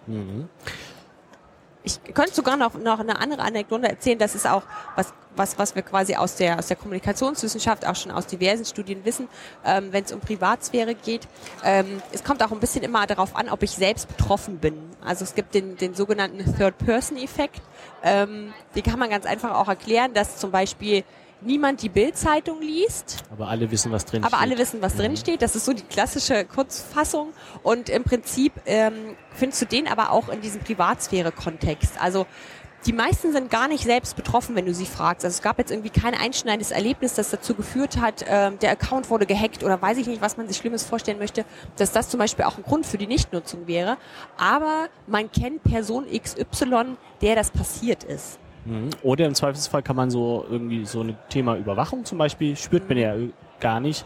[1.84, 4.64] Ich könnte sogar noch, noch eine andere Anekdote erzählen, das ist auch
[4.96, 9.06] was, was, was wir quasi aus der, aus der Kommunikationswissenschaft auch schon aus diversen Studien
[9.06, 9.30] wissen,
[9.64, 11.28] ähm, wenn es um Privatsphäre geht.
[11.64, 14.78] Ähm, es kommt auch ein bisschen immer darauf an, ob ich selbst betroffen bin.
[15.04, 17.62] Also es gibt den, den sogenannten Third-Person-Effekt.
[18.04, 21.04] Ähm, den kann man ganz einfach auch erklären, dass zum Beispiel
[21.42, 23.24] niemand die Bildzeitung liest.
[23.32, 24.40] Aber alle wissen, was drin aber steht.
[24.40, 25.00] Aber alle wissen, was mhm.
[25.00, 25.42] drin steht.
[25.42, 27.34] Das ist so die klassische Kurzfassung.
[27.64, 32.02] Und im Prinzip ähm, findest du den aber auch in diesem Privatsphäre-Kontext.
[32.02, 32.26] Also
[32.86, 35.26] die meisten sind gar nicht selbst betroffen, wenn du sie fragst.
[35.26, 39.10] Also es gab jetzt irgendwie kein einschneidendes Erlebnis, das dazu geführt hat, äh, der Account
[39.10, 41.44] wurde gehackt oder weiß ich nicht, was man sich Schlimmes vorstellen möchte,
[41.76, 43.98] dass das zum Beispiel auch ein Grund für die Nichtnutzung wäre.
[44.38, 48.40] Aber man kennt Person XY, der das passiert ist.
[48.68, 48.90] Mhm.
[49.04, 52.98] Oder im Zweifelsfall kann man so irgendwie so ein Thema Überwachung zum Beispiel, spürt man
[52.98, 53.16] ja
[53.60, 54.06] gar nicht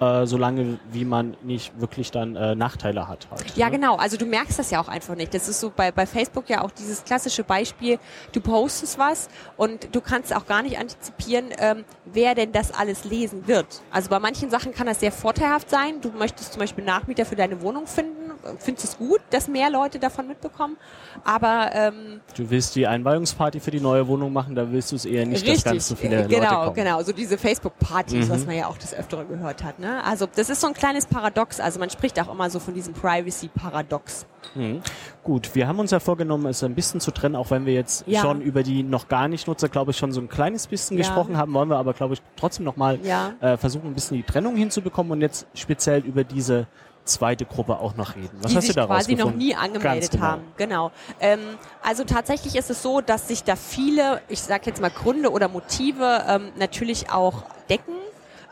[0.00, 3.28] äh, solange wie man nicht wirklich dann äh, Nachteile hat.
[3.30, 3.72] Halt, ja, ne?
[3.72, 3.96] genau.
[3.96, 5.34] Also du merkst das ja auch einfach nicht.
[5.34, 7.98] Das ist so bei, bei Facebook ja auch dieses klassische Beispiel,
[8.32, 13.04] du postest was und du kannst auch gar nicht antizipieren, ähm, wer denn das alles
[13.04, 13.82] lesen wird.
[13.90, 16.00] Also bei manchen Sachen kann das sehr vorteilhaft sein.
[16.00, 18.19] Du möchtest zum Beispiel Nachmieter für deine Wohnung finden,
[18.58, 20.76] findest es gut, dass mehr Leute davon mitbekommen,
[21.24, 25.04] aber ähm, Du willst die Einweihungsparty für die neue Wohnung machen, da willst du es
[25.04, 26.74] eher nicht, richtig, dass ganz so viele genau, Leute kommen.
[26.74, 28.30] Genau, so diese Facebook-Partys, Mhm.
[28.30, 29.78] was man ja auch des Öfteren gehört hat.
[29.78, 30.02] Ne?
[30.04, 31.60] Also das ist so ein kleines Paradox.
[31.60, 34.26] Also man spricht auch immer so von diesem Privacy-Paradox.
[34.54, 34.80] Mhm.
[35.22, 38.04] Gut, wir haben uns ja vorgenommen, es ein bisschen zu trennen, auch wenn wir jetzt
[38.06, 38.20] Ja.
[38.22, 41.02] schon über die noch gar nicht Nutzer, glaube ich, schon so ein kleines bisschen Ja.
[41.04, 43.32] gesprochen haben, wollen wir aber, glaube ich, trotzdem nochmal Ja.
[43.40, 46.66] äh, versuchen, ein bisschen die Trennung hinzubekommen und jetzt speziell über diese
[47.04, 48.30] zweite Gruppe auch noch reden.
[48.40, 50.24] Was die hast sich du quasi noch nie angemeldet genau.
[50.24, 50.42] haben.
[50.56, 50.92] Genau.
[51.20, 51.40] Ähm,
[51.82, 55.48] also tatsächlich ist es so, dass sich da viele, ich sage jetzt mal Gründe oder
[55.48, 57.94] Motive ähm, natürlich auch decken.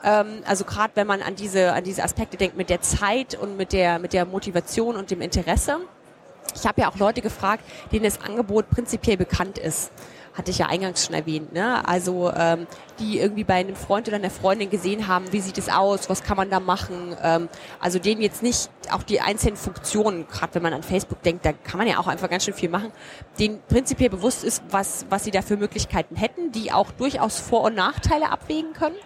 [0.04, 3.56] Ähm, also gerade wenn man an diese an diese Aspekte denkt mit der Zeit und
[3.56, 5.78] mit der mit der Motivation und dem Interesse.
[6.54, 9.90] Ich habe ja auch Leute gefragt, denen das Angebot prinzipiell bekannt ist.
[10.38, 11.52] Hatte ich ja eingangs schon erwähnt.
[11.52, 11.86] Ne?
[11.86, 12.68] Also ähm,
[13.00, 16.22] die irgendwie bei einem Freund oder einer Freundin gesehen haben, wie sieht es aus, was
[16.22, 17.16] kann man da machen.
[17.20, 17.48] Ähm,
[17.80, 21.52] also denen jetzt nicht auch die einzelnen Funktionen, gerade wenn man an Facebook denkt, da
[21.52, 22.92] kann man ja auch einfach ganz schön viel machen,
[23.40, 27.64] denen prinzipiell bewusst ist, was, was sie da für Möglichkeiten hätten, die auch durchaus Vor-
[27.64, 28.96] und Nachteile abwägen können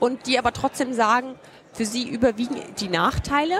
[0.00, 1.34] und die aber trotzdem sagen,
[1.72, 3.54] für sie überwiegen die Nachteile,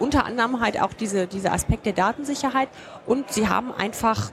[0.00, 2.68] unter anderem halt auch diese, diese Aspekt der Datensicherheit
[3.06, 4.32] und sie haben einfach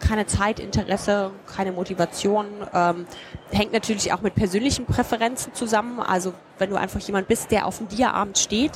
[0.00, 2.46] keine Zeit, Interesse, keine Motivation.
[2.72, 3.06] Ähm,
[3.50, 6.00] hängt natürlich auch mit persönlichen Präferenzen zusammen.
[6.00, 8.72] Also wenn du einfach jemand bist, der auf dem Diaabend steht,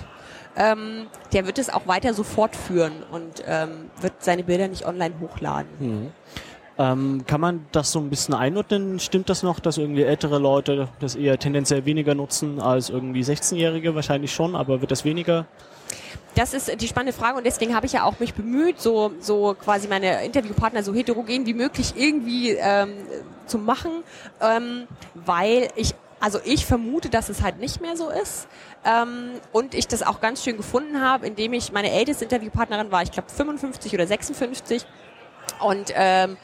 [0.57, 5.15] ähm, der wird es auch weiter so fortführen und ähm, wird seine Bilder nicht online
[5.21, 5.69] hochladen.
[5.79, 6.13] Mhm.
[6.79, 8.99] Ähm, kann man das so ein bisschen einordnen?
[9.01, 13.95] Stimmt das noch, dass irgendwie ältere Leute das eher tendenziell weniger nutzen als irgendwie 16-Jährige?
[13.95, 15.47] Wahrscheinlich schon, aber wird das weniger?
[16.35, 19.55] Das ist die spannende Frage und deswegen habe ich ja auch mich bemüht, so, so
[19.55, 22.93] quasi meine Interviewpartner so heterogen wie möglich irgendwie ähm,
[23.47, 24.05] zu machen,
[24.41, 28.47] ähm, weil ich, also ich vermute, dass es halt nicht mehr so ist
[28.85, 33.03] ähm, und ich das auch ganz schön gefunden habe, indem ich meine älteste Interviewpartnerin war,
[33.03, 34.87] ich glaube 55 oder 56
[35.61, 36.37] und ähm,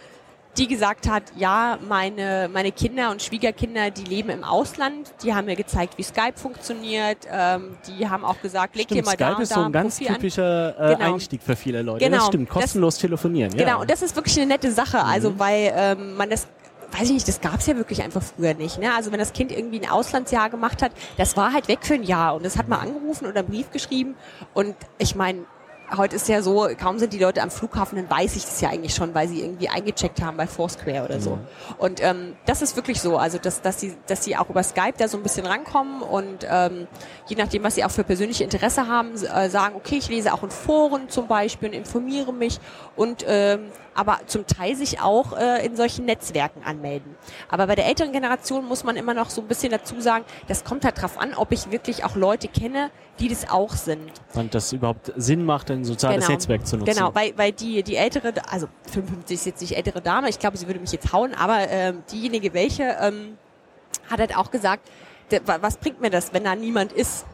[0.58, 5.44] die gesagt hat, ja, meine, meine Kinder und Schwiegerkinder, die leben im Ausland, die haben
[5.46, 9.24] mir gezeigt, wie Skype funktioniert, ähm, die haben auch gesagt, leg Stimmt, dir mal Skype
[9.30, 10.14] da und ist da so ein ganz Profil an.
[10.14, 11.14] typischer äh, Genau.
[11.14, 12.04] Einstieg für viele Leute.
[12.04, 12.16] Genau.
[12.18, 13.52] Das stimmt, Das- kostenlos telefonieren.
[13.56, 13.64] Ja.
[13.64, 15.38] Genau, und das ist wirklich eine nette Sache, also Mhm.
[15.38, 16.46] weil ähm, man das
[16.92, 18.78] weiß ich nicht, das gab's ja wirklich einfach früher nicht.
[18.78, 18.94] Ne?
[18.94, 22.04] Also wenn das Kind irgendwie ein Auslandsjahr gemacht hat, das war halt weg für ein
[22.04, 24.14] Jahr und das hat mal angerufen oder einen Brief geschrieben
[24.54, 25.40] und ich meine,
[25.96, 28.70] heute ist ja so, kaum sind die Leute am Flughafen, dann weiß ich das ja
[28.70, 31.36] eigentlich schon, weil sie irgendwie eingecheckt haben bei Foursquare oder so.
[31.36, 31.46] Mhm.
[31.78, 34.94] Und ähm, das ist wirklich so, also dass, dass, sie, dass sie auch über Skype
[34.98, 36.86] da so ein bisschen rankommen und ähm,
[37.26, 40.42] je nachdem, was sie auch für persönliche Interesse haben, äh, sagen, okay, ich lese auch
[40.42, 42.58] in Foren zum Beispiel und informiere mich
[42.96, 47.14] und ähm, aber zum Teil sich auch äh, in solchen Netzwerken anmelden.
[47.48, 50.64] Aber bei der älteren Generation muss man immer noch so ein bisschen dazu sagen, das
[50.64, 54.10] kommt halt drauf an, ob ich wirklich auch Leute kenne, die das auch sind.
[54.34, 56.32] Und das überhaupt Sinn macht, ein soziales Genau.
[56.32, 56.94] Netzwerk zu nutzen.
[56.94, 60.56] Genau, weil, weil die, die ältere, also 55 ist jetzt nicht ältere Dame, ich glaube,
[60.56, 63.38] sie würde mich jetzt hauen, aber ähm, diejenige welche ähm,
[64.10, 64.88] hat halt auch gesagt,
[65.44, 67.26] was bringt mir das, wenn da niemand ist?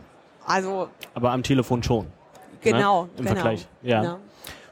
[0.46, 2.06] Also Aber am Telefon schon.
[2.60, 3.08] genau, Ne?
[3.18, 3.34] Im genau.
[3.34, 4.00] Vergleich, ja.
[4.00, 4.18] Genau.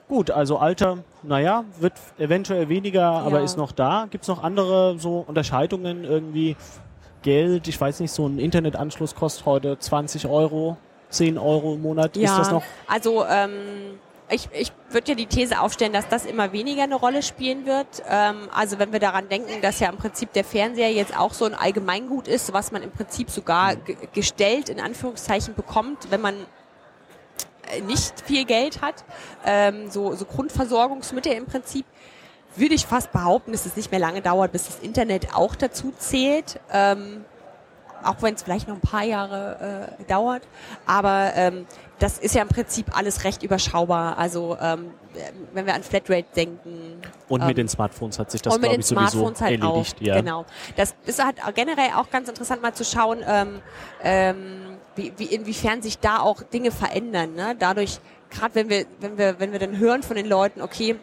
[0.09, 3.45] Gut, also Alter, naja, wird eventuell weniger, aber Ja.
[3.45, 4.07] ist noch da.
[4.11, 6.57] Gibt es noch andere so Unterscheidungen irgendwie?
[7.23, 10.79] Geld, ich weiß nicht, so ein Internetanschluss kostet heute 20 Euro,
[11.11, 12.17] 10 Euro im Monat.
[12.17, 12.63] Ja, Ist das noch?
[12.87, 13.99] also ähm,
[14.31, 17.87] ich, ich würde ja die These aufstellen, dass das immer weniger eine Rolle spielen wird.
[18.09, 21.45] Ähm, also wenn wir daran denken, dass ja im Prinzip der Fernseher jetzt auch so
[21.45, 26.35] ein Allgemeingut ist, was man im Prinzip sogar ge- gestellt in Anführungszeichen bekommt, wenn man
[27.87, 29.05] nicht viel Geld hat,
[29.45, 31.87] ähm, so, so Grundversorgungsmittel im Prinzip,
[32.57, 35.93] würde ich fast behaupten, dass es nicht mehr lange dauert, bis das Internet auch dazu
[35.97, 36.61] zählt.
[36.73, 37.25] Ähm,
[38.03, 40.43] auch wenn es vielleicht noch ein paar Jahre äh, dauert.
[40.87, 41.67] Aber ähm,
[41.99, 44.17] das ist ja im Prinzip alles recht überschaubar.
[44.19, 44.91] Also ähm,
[45.53, 47.01] wenn wir an Flatrate denken.
[47.29, 49.97] Und mit ähm, den Smartphones hat sich das, mit glaube ich, sowieso Smartphones halt erledigt.
[49.97, 50.03] auch.
[50.03, 50.21] Ja.
[50.21, 50.47] Genau.
[50.77, 53.61] Das ist halt generell auch ganz interessant mal zu schauen, ähm,
[54.03, 57.35] ähm, wie, wie inwiefern sich da auch Dinge verändern.
[57.35, 57.57] Ne?
[57.59, 58.01] Dadurch,
[58.31, 60.97] gerade wenn wir, wenn wir, wenn wir dann hören von den Leuten, okay,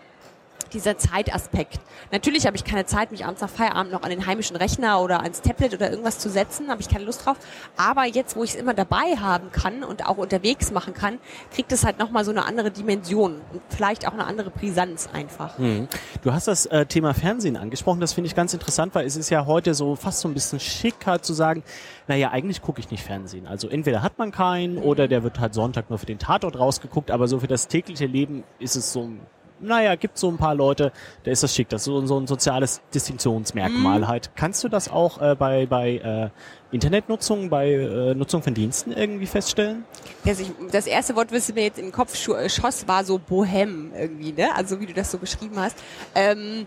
[0.67, 1.79] dieser Zeitaspekt.
[2.11, 5.21] Natürlich habe ich keine Zeit, mich abends nach Feierabend noch an den heimischen Rechner oder
[5.21, 7.37] ans Tablet oder irgendwas zu setzen, habe ich keine Lust drauf.
[7.75, 11.19] Aber jetzt, wo ich es immer dabei haben kann und auch unterwegs machen kann,
[11.53, 15.57] kriegt es halt nochmal so eine andere Dimension und vielleicht auch eine andere Brisanz einfach.
[15.57, 15.87] Mhm.
[16.21, 19.29] Du hast das äh, Thema Fernsehen angesprochen, das finde ich ganz interessant, weil es ist
[19.29, 21.63] ja heute so fast so ein bisschen schick halt zu sagen,
[22.07, 23.47] naja, eigentlich gucke ich nicht Fernsehen.
[23.47, 27.11] Also entweder hat man keinen oder der wird halt Sonntag nur für den Tatort rausgeguckt,
[27.11, 29.09] aber so für das tägliche Leben ist es so,
[29.59, 30.91] naja, gibt so ein paar Leute,
[31.23, 34.31] da ist das schick, das ist so, so ein soziales Distinktionsmerkmal halt.
[34.35, 36.29] Kannst du das auch äh, bei, bei äh,
[36.71, 39.85] Internetnutzung, bei äh, Nutzung von Diensten irgendwie feststellen?
[40.25, 43.17] Das, ich, das erste Wort, was mir jetzt in den Kopf äh, schoss, war so
[43.17, 44.55] Bohem irgendwie, ne?
[44.55, 45.77] Also wie du das so beschrieben hast.
[46.15, 46.65] Ähm,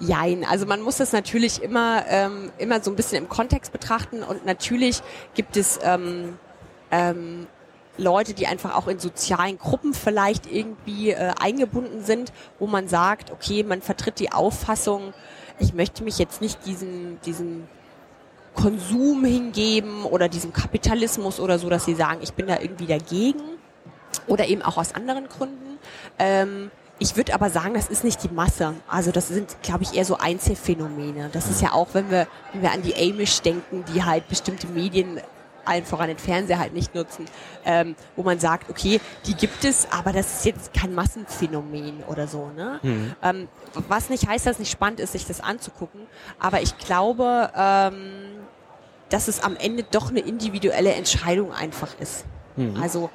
[0.00, 4.22] Jein, also man muss das natürlich immer, ähm, immer so ein bisschen im Kontext betrachten
[4.22, 5.00] und natürlich
[5.34, 6.38] gibt es ähm,
[6.90, 7.46] ähm,
[7.98, 13.30] Leute, die einfach auch in sozialen Gruppen vielleicht irgendwie äh, eingebunden sind, wo man sagt,
[13.30, 15.12] okay, man vertritt die Auffassung,
[15.58, 17.68] ich möchte mich jetzt nicht diesem, diesem
[18.54, 23.42] Konsum hingeben oder diesem Kapitalismus oder so, dass sie sagen, ich bin da irgendwie dagegen
[24.26, 25.78] oder eben auch aus anderen Gründen.
[26.18, 28.74] Ähm, ich würde aber sagen, das ist nicht die Masse.
[28.86, 31.30] Also das sind, glaube ich, eher so Einzelfänomene.
[31.32, 34.66] Das ist ja auch, wenn wir, wenn wir an die Amish denken, die halt bestimmte
[34.68, 35.20] Medien
[35.64, 37.26] allen voran den Fernseher halt nicht nutzen,
[37.64, 42.26] ähm, wo man sagt, okay, die gibt es, aber das ist jetzt kein Massenphänomen oder
[42.26, 42.50] so.
[42.56, 42.80] Ne?
[43.22, 43.48] Ähm,
[43.88, 46.02] was nicht heißt, dass es nicht spannend ist, sich das anzugucken,
[46.38, 47.94] aber ich glaube, ähm,
[49.08, 52.24] dass es am Ende doch eine individuelle Entscheidung einfach ist.
[52.80, 53.10] Also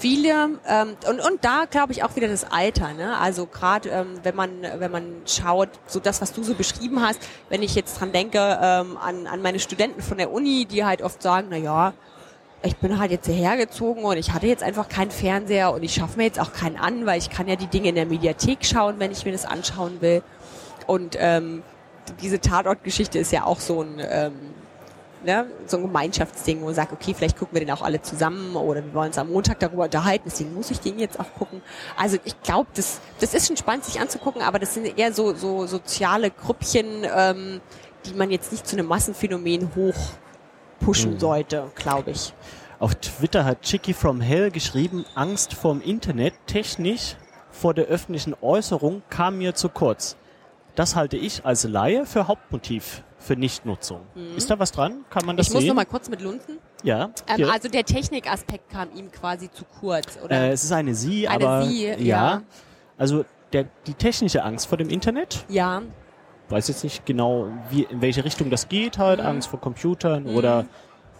[0.00, 3.18] viele ähm, und und da glaube ich auch wieder das Alter, ne?
[3.18, 7.20] Also gerade ähm, wenn man wenn man schaut, so das was du so beschrieben hast,
[7.48, 11.02] wenn ich jetzt dran denke ähm, an an meine Studenten von der Uni, die halt
[11.02, 11.92] oft sagen, na ja,
[12.62, 15.94] ich bin halt jetzt hierher gezogen und ich hatte jetzt einfach keinen Fernseher und ich
[15.94, 18.64] schaffe mir jetzt auch keinen an, weil ich kann ja die Dinge in der Mediathek
[18.64, 20.22] schauen, wenn ich mir das anschauen will.
[20.86, 21.62] Und ähm,
[22.22, 24.32] diese Tatortgeschichte ist ja auch so ein ähm,
[25.24, 28.56] ne, so ein Gemeinschaftsding, wo man sagt, okay, vielleicht gucken wir den auch alle zusammen
[28.56, 31.62] oder wir wollen uns am Montag darüber unterhalten, deswegen muss ich den jetzt auch gucken.
[31.96, 35.34] Also ich glaube, das, das ist schon spannend, sich anzugucken, aber das sind eher so,
[35.34, 37.60] so soziale Grüppchen, ähm,
[38.06, 39.96] die man jetzt nicht zu einem Massenphänomen hoch
[40.80, 42.32] pushen sollte, glaube ich.
[42.78, 47.16] Auf Twitter hat Chicky from Hell geschrieben, Angst vorm Internet, technisch
[47.50, 50.16] vor der öffentlichen Äußerung kam mir zu kurz.
[50.76, 54.00] Das halte ich als Laie für Hauptmotiv für Nichtnutzung.
[54.36, 55.04] Ist da was dran?
[55.10, 55.50] Kann man das Mhm.
[55.50, 55.68] Ich muss sehen?
[55.68, 56.58] noch mal kurz mit Lunzen.
[56.82, 57.10] ja.
[57.28, 60.34] Ähm, also der Technikaspekt kam ihm quasi zu kurz, oder?
[60.34, 61.96] äh, es ist eine Sie, Eine aber Sie, ja.
[61.98, 62.42] ja.
[62.98, 65.82] Also der, die technische Angst vor dem Internet, ja,
[66.48, 69.26] weiß jetzt nicht genau, wie, in welche Richtung das geht, halt Mhm.
[69.26, 70.64] Angst vor Computern oder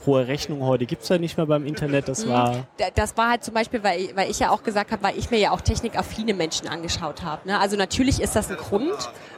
[0.06, 2.08] hohe Rechnungen heute gibt's ja nicht mehr beim Internet.
[2.08, 4.90] Das war Da- das war halt zum Beispiel, weil ich, weil ich ja auch gesagt
[4.92, 7.46] habe, weil ich mir ja auch technikaffine Menschen angeschaut habe.
[7.46, 7.58] Ne?
[7.60, 8.96] Also natürlich ist das ein Grund,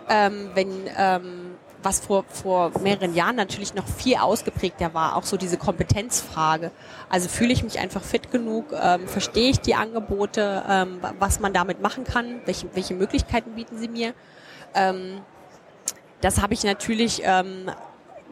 [0.08, 1.50] ähm, wenn ähm,
[1.82, 6.70] was vor, vor mehreren Jahren natürlich noch viel ausgeprägter war, auch so diese Kompetenzfrage.
[7.08, 11.40] Also fühle ich mich einfach fit genug, ähm, verstehe ich die Angebote, ähm, wa- was
[11.40, 14.14] man damit machen kann, welche, welche Möglichkeiten bieten sie mir.
[14.74, 15.20] Ähm,
[16.20, 17.70] das habe ich natürlich ähm,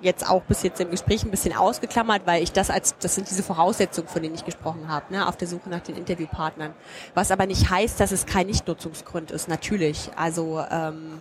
[0.01, 3.29] jetzt auch bis jetzt im Gespräch ein bisschen ausgeklammert, weil ich das als, das sind
[3.29, 6.73] diese Voraussetzungen, von denen ich gesprochen habe, ne, auf der Suche nach den Interviewpartnern.
[7.15, 10.11] Was aber nicht heißt, dass es kein Nichtnutzungsgrund ist, natürlich.
[10.17, 11.21] Also ähm,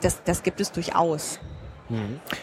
[0.00, 1.38] das, das gibt es durchaus.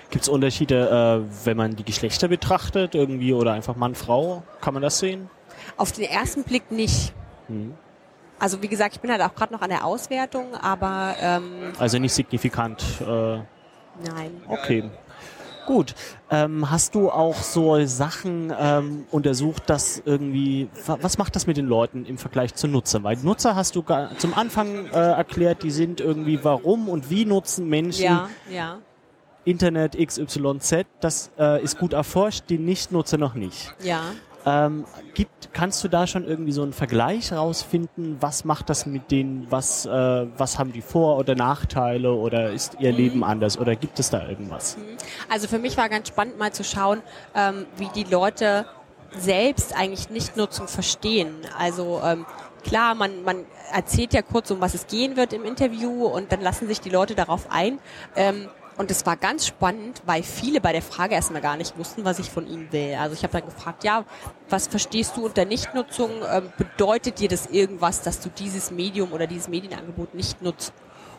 [0.10, 4.42] Gibt's Unterschiede, äh, wenn man die Geschlechter betrachtet, irgendwie oder einfach Mann, Frau?
[4.60, 5.30] Kann man das sehen?
[5.78, 7.14] Auf den ersten Blick nicht.
[8.40, 12.00] Also wie gesagt, ich bin halt auch gerade noch an der Auswertung, aber ähm, Also
[12.00, 12.84] nicht signifikant.
[13.02, 14.42] Äh, nein.
[14.48, 14.90] okay.
[15.66, 15.96] Gut.
[16.30, 21.58] Ähm, hast du auch so Sachen ähm, untersucht, dass irgendwie, wa- was macht das mit
[21.58, 23.04] den Leuten im Vergleich zu Nutzer?
[23.04, 23.84] Weil Nutzer hast du
[24.18, 28.78] zum Anfang äh, erklärt, die sind irgendwie, warum und wie nutzen Menschen Ja, ja,
[29.44, 30.86] Internet XYZ.
[31.00, 33.74] Das äh, ist gut erforscht, die Nichtnutzer noch nicht.
[33.82, 34.02] ja.
[34.46, 38.18] Ähm, gibt, kannst du da schon irgendwie so einen Vergleich rausfinden?
[38.20, 39.48] Was macht das mit denen?
[39.50, 39.90] Was, äh,
[40.38, 42.14] was haben die Vor- oder Nachteile?
[42.14, 43.58] Oder ist ihr Leben anders?
[43.58, 44.78] Oder gibt es da irgendwas?
[45.30, 47.02] Also für mich war ganz spannend mal zu schauen,
[47.34, 48.66] ähm, wie die Leute
[49.18, 51.36] selbst eigentlich Nichtnutzung verstehen.
[51.58, 52.26] Also ähm,
[52.64, 56.42] klar, man, man erzählt ja kurz, um was es gehen wird im Interview und dann
[56.42, 57.80] lassen sich die Leute darauf ein.
[58.16, 58.48] Ähm,
[58.78, 62.20] und es war ganz spannend, weil viele bei der Frage erstmal gar nicht wussten, was
[62.20, 62.96] ich von ihnen will.
[63.00, 64.04] Also ich habe dann gefragt, ja,
[64.50, 66.12] was verstehst du unter Nichtnutzung?
[66.30, 70.74] Ähm, bedeutet dir das irgendwas, dass du dieses Medium oder dieses Medienangebot nicht nutzt?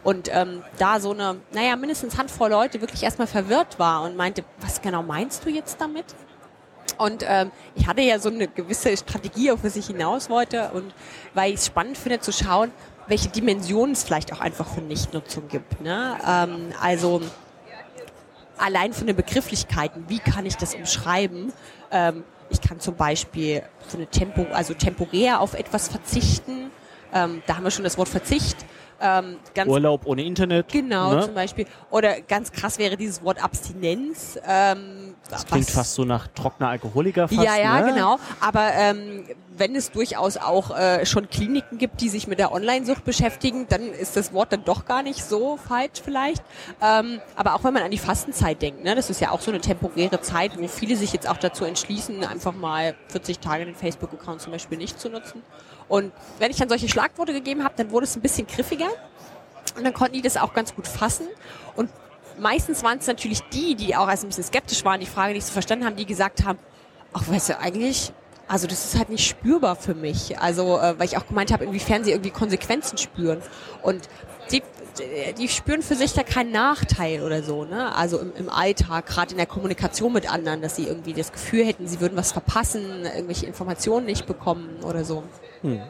[0.05, 4.45] Und ähm, da so eine, naja, mindestens Handvoll Leute wirklich erstmal verwirrt war und meinte,
[4.61, 6.05] was genau meinst du jetzt damit?
[6.99, 10.71] Und ähm, ich hatte ja so eine gewisse Strategie, auf was ich hinaus wollte.
[10.73, 10.95] Und
[11.35, 12.71] weil ich es spannend finde zu schauen,
[13.09, 15.81] welche Dimensionen es vielleicht auch einfach für Nichtnutzung gibt.
[15.81, 16.16] Ne?
[16.27, 17.23] Ähm, also
[18.59, 21.53] allein von den Begrifflichkeiten, wie kann ich das umschreiben?
[21.90, 26.71] Ähm, ich kann zum Beispiel für eine Tempo, also temporär auf etwas verzichten.
[27.12, 28.57] Ähm, da haben wir schon das Wort Verzicht.
[29.01, 30.69] Ähm, Urlaub ohne Internet.
[30.69, 31.23] Genau, ne?
[31.23, 31.66] zum Beispiel.
[31.90, 34.38] Oder ganz krass wäre dieses Wort Abstinenz.
[34.47, 37.92] Ähm, das klingt fast so nach trockener Alkoholiker fast, Ja, ja, ne?
[37.92, 38.18] genau.
[38.40, 39.24] Aber ähm,
[39.56, 43.82] wenn es durchaus auch äh, schon Kliniken gibt, die sich mit der Online-Sucht beschäftigen, dann
[43.92, 46.42] ist das Wort dann doch gar nicht so falsch vielleicht.
[46.82, 49.50] Ähm, aber auch wenn man an die Fastenzeit denkt, ne, das ist ja auch so
[49.50, 53.74] eine temporäre Zeit, wo viele sich jetzt auch dazu entschließen, einfach mal 40 Tage den
[53.74, 55.42] Facebook-Account zum Beispiel nicht zu nutzen.
[55.88, 58.88] Und wenn ich dann solche Schlagworte gegeben habe, dann wurde es ein bisschen griffiger.
[59.76, 61.26] Und dann konnten die das auch ganz gut fassen.
[61.74, 61.90] Und
[62.38, 65.46] meistens waren es natürlich die, die auch als ein bisschen skeptisch waren, die Frage nicht
[65.46, 66.59] so verstanden haben, die gesagt haben,
[67.12, 68.12] ach, weißt du, eigentlich,
[68.49, 70.38] also das ist halt nicht spürbar für mich.
[70.38, 73.42] Also, äh, weil ich auch gemeint habe, inwiefern sie irgendwie Konsequenzen spüren.
[73.83, 74.09] Und
[74.51, 74.62] die,
[75.38, 77.94] die spüren für sich da keinen Nachteil oder so, ne?
[77.94, 81.64] Also im, im Alltag, gerade in der Kommunikation mit anderen, dass sie irgendwie das Gefühl
[81.64, 85.25] hätten, sie würden was verpassen, irgendwelche Informationen nicht bekommen oder so.
[85.62, 85.81] Hm.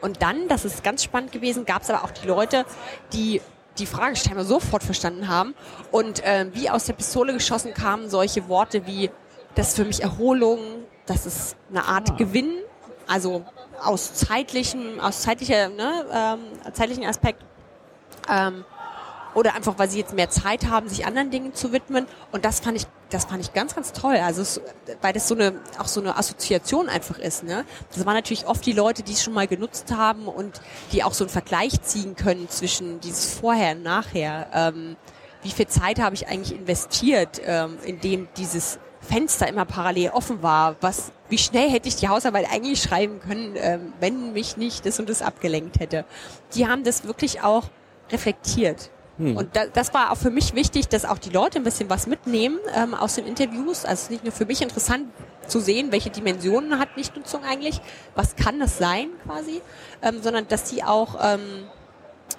[0.00, 2.64] Und dann, das ist ganz spannend gewesen, gab es aber auch die Leute,
[3.12, 3.40] die
[3.78, 5.54] die Fragestellung sofort verstanden haben
[5.90, 9.10] und äh, wie aus der Pistole geschossen kamen solche Worte wie
[9.54, 10.58] das ist für mich Erholung,
[11.06, 12.14] das ist eine Art ah.
[12.16, 12.58] Gewinn,
[13.06, 13.44] also
[13.82, 17.42] aus zeitlichem, aus zeitlicher, ne, ähm, zeitlichen Aspekt
[18.30, 18.64] ähm,
[19.36, 22.06] oder einfach, weil sie jetzt mehr Zeit haben, sich anderen Dingen zu widmen.
[22.32, 24.16] Und das fand ich, das fand ich ganz, ganz toll.
[24.16, 24.62] Also, es,
[25.02, 27.66] weil das so eine, auch so eine Assoziation einfach ist, ne?
[27.94, 31.12] Das waren natürlich oft die Leute, die es schon mal genutzt haben und die auch
[31.12, 34.48] so einen Vergleich ziehen können zwischen dieses Vorher und Nachher.
[34.54, 34.96] Ähm,
[35.42, 40.42] wie viel Zeit habe ich eigentlich investiert, ähm, in dem dieses Fenster immer parallel offen
[40.42, 40.76] war?
[40.80, 44.98] Was, wie schnell hätte ich die Hausarbeit eigentlich schreiben können, ähm, wenn mich nicht das
[44.98, 46.06] und das abgelenkt hätte?
[46.54, 47.64] Die haben das wirklich auch
[48.10, 48.90] reflektiert.
[49.18, 49.36] Hm.
[49.36, 52.06] Und da, das war auch für mich wichtig, dass auch die Leute ein bisschen was
[52.06, 53.84] mitnehmen ähm, aus den Interviews.
[53.84, 55.06] Also es ist nicht nur für mich interessant
[55.46, 57.80] zu sehen, welche Dimensionen hat Nichtnutzung eigentlich,
[58.14, 59.62] was kann das sein quasi,
[60.02, 61.64] ähm, sondern dass sie auch ähm,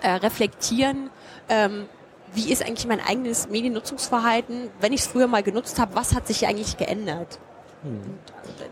[0.01, 1.09] äh, reflektieren,
[1.49, 1.87] ähm,
[2.33, 6.27] wie ist eigentlich mein eigenes Mediennutzungsverhalten, wenn ich es früher mal genutzt habe, was hat
[6.27, 7.39] sich eigentlich geändert?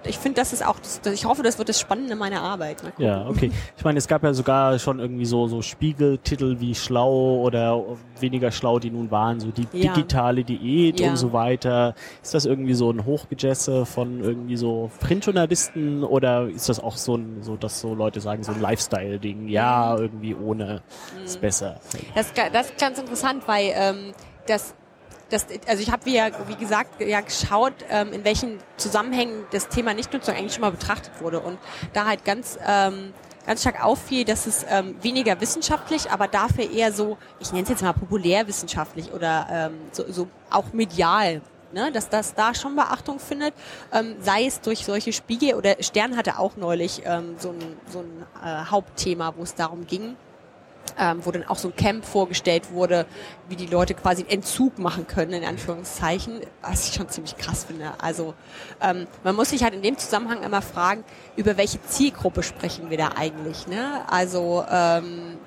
[0.03, 0.77] Ich finde, das ist auch,
[1.11, 2.77] ich hoffe, das wird das Spannende meiner Arbeit.
[2.97, 3.51] Ja, okay.
[3.77, 7.83] Ich meine, es gab ja sogar schon irgendwie so, so Spiegeltitel wie schlau oder
[8.19, 9.93] weniger schlau, die nun waren, so die ja.
[9.93, 11.09] digitale Diät ja.
[11.09, 11.93] und so weiter.
[12.23, 17.15] Ist das irgendwie so ein Hochgejesse von irgendwie so Printjournalisten oder ist das auch so
[17.15, 19.47] ein, so, dass so Leute sagen, so ein Lifestyle-Ding?
[19.47, 20.03] Ja, mhm.
[20.03, 20.81] irgendwie ohne
[21.17, 21.25] mhm.
[21.25, 21.79] ist besser.
[22.15, 24.13] Das, das ist ganz interessant, weil ähm,
[24.47, 24.73] das
[25.29, 29.69] das, also ich habe wie, ja, wie gesagt ja geschaut, ähm, in welchen Zusammenhängen das
[29.69, 31.39] Thema Nichtnutzung eigentlich schon mal betrachtet wurde.
[31.39, 31.57] Und
[31.93, 33.13] da halt ganz ähm,
[33.45, 37.69] ganz stark auffiel, dass es ähm, weniger wissenschaftlich, aber dafür eher so, ich nenne es
[37.69, 41.41] jetzt mal populärwissenschaftlich oder ähm, so, so auch medial
[41.73, 43.53] Ne, dass das da schon Beachtung findet,
[43.91, 47.59] ähm, sei es durch solche Spiegel oder Stern hatte auch neulich ähm, so ein,
[47.91, 50.15] so ein äh, Hauptthema, wo es darum ging,
[50.99, 53.05] ähm, wo dann auch so ein Camp vorgestellt wurde,
[53.49, 57.65] wie die Leute quasi einen Entzug machen können, in Anführungszeichen, was ich schon ziemlich krass
[57.65, 57.91] finde.
[57.99, 58.33] Also
[58.81, 61.03] ähm, man muss sich halt in dem Zusammenhang immer fragen,
[61.35, 63.67] über welche Zielgruppe sprechen wir da eigentlich.
[63.67, 64.01] Ne?
[64.07, 65.37] Also ähm,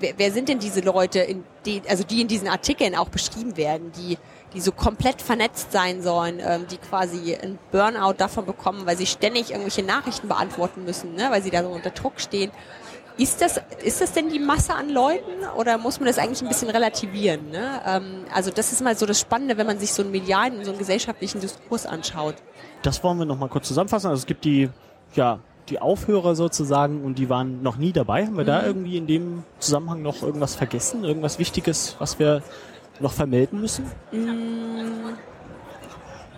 [0.00, 3.56] wer, wer sind denn diese Leute, in die, also die in diesen Artikeln auch beschrieben
[3.56, 4.18] werden, die
[4.54, 9.06] die so komplett vernetzt sein sollen, ähm, die quasi ein Burnout davon bekommen, weil sie
[9.06, 12.50] ständig irgendwelche Nachrichten beantworten müssen, ne, weil sie da so unter Druck stehen.
[13.16, 16.48] Ist das, ist das denn die Masse an Leuten oder muss man das eigentlich ein
[16.48, 17.50] bisschen relativieren?
[17.50, 17.80] Ne?
[17.86, 20.70] Ähm, also das ist mal so das Spannende, wenn man sich so einen medialen, so
[20.70, 22.34] einen gesellschaftlichen Diskurs anschaut.
[22.82, 24.08] Das wollen wir nochmal kurz zusammenfassen.
[24.08, 24.68] Also es gibt die,
[25.14, 28.26] ja, die Aufhörer sozusagen und die waren noch nie dabei.
[28.26, 28.48] Haben wir mhm.
[28.48, 31.04] da irgendwie in dem Zusammenhang noch irgendwas vergessen?
[31.04, 32.42] Irgendwas Wichtiges, was wir
[32.98, 33.84] noch vermelden müssen?
[34.10, 35.16] Mhm.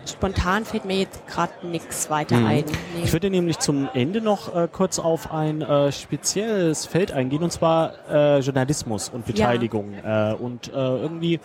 [0.07, 2.47] Spontan fällt mir jetzt gerade nichts weiter mhm.
[2.47, 2.65] ein.
[2.97, 3.05] Nee.
[3.05, 7.53] Ich würde nämlich zum Ende noch äh, kurz auf ein äh, spezielles Feld eingehen, und
[7.53, 9.95] zwar äh, Journalismus und Beteiligung.
[10.03, 10.33] Ja.
[10.33, 11.41] Äh, und äh, irgendwie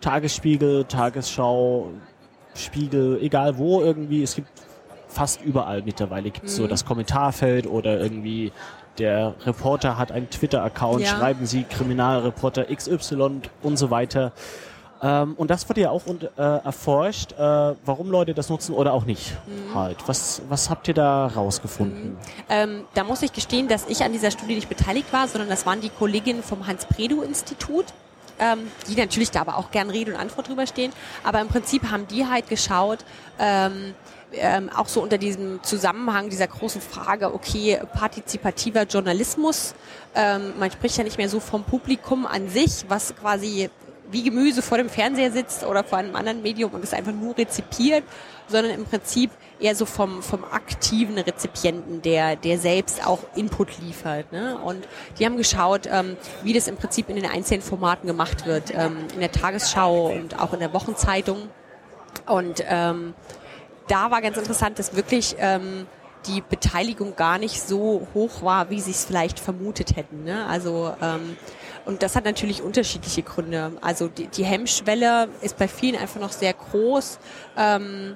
[0.00, 1.90] Tagesspiegel, Tagesschau,
[2.54, 4.48] Spiegel, egal wo irgendwie, es gibt
[5.08, 6.50] fast überall mittlerweile gibt mhm.
[6.50, 8.52] so das Kommentarfeld oder irgendwie
[8.98, 11.08] der Reporter hat einen Twitter-Account, ja.
[11.08, 14.32] schreiben Sie Kriminalreporter XY und so weiter.
[15.00, 17.36] Ähm, und das wird ja auch und, äh, erforscht, äh,
[17.84, 19.36] warum Leute das nutzen oder auch nicht.
[19.46, 19.74] Mhm.
[19.74, 19.96] Halt.
[20.06, 22.12] Was, was habt ihr da rausgefunden?
[22.12, 22.18] Mhm.
[22.48, 25.66] Ähm, da muss ich gestehen, dass ich an dieser Studie nicht beteiligt war, sondern das
[25.66, 27.86] waren die Kolleginnen vom Hans-Predo-Institut.
[28.40, 30.92] Ähm, die natürlich da aber auch gern Rede und Antwort drüber stehen.
[31.24, 33.00] Aber im Prinzip haben die halt geschaut,
[33.40, 33.94] ähm,
[34.32, 39.74] ähm, auch so unter diesem Zusammenhang dieser großen Frage, okay, partizipativer Journalismus,
[40.14, 43.70] ähm, man spricht ja nicht mehr so vom Publikum an sich, was quasi
[44.10, 47.36] wie Gemüse vor dem Fernseher sitzt oder vor einem anderen Medium und es einfach nur
[47.36, 48.04] rezipiert,
[48.48, 49.30] sondern im Prinzip
[49.60, 54.32] eher so vom, vom aktiven Rezipienten, der, der selbst auch Input liefert.
[54.32, 54.58] Ne?
[54.58, 54.86] Und
[55.18, 58.96] die haben geschaut, ähm, wie das im Prinzip in den einzelnen Formaten gemacht wird, ähm,
[59.14, 61.48] in der Tagesschau und auch in der Wochenzeitung.
[62.26, 63.14] Und ähm,
[63.88, 65.86] da war ganz interessant, dass wirklich ähm,
[66.26, 70.24] die Beteiligung gar nicht so hoch war, wie sie es vielleicht vermutet hätten.
[70.24, 70.46] Ne?
[70.46, 71.36] Also ähm,
[71.88, 73.72] und das hat natürlich unterschiedliche Gründe.
[73.80, 77.18] Also die, die Hemmschwelle ist bei vielen einfach noch sehr groß.
[77.56, 78.14] Ähm,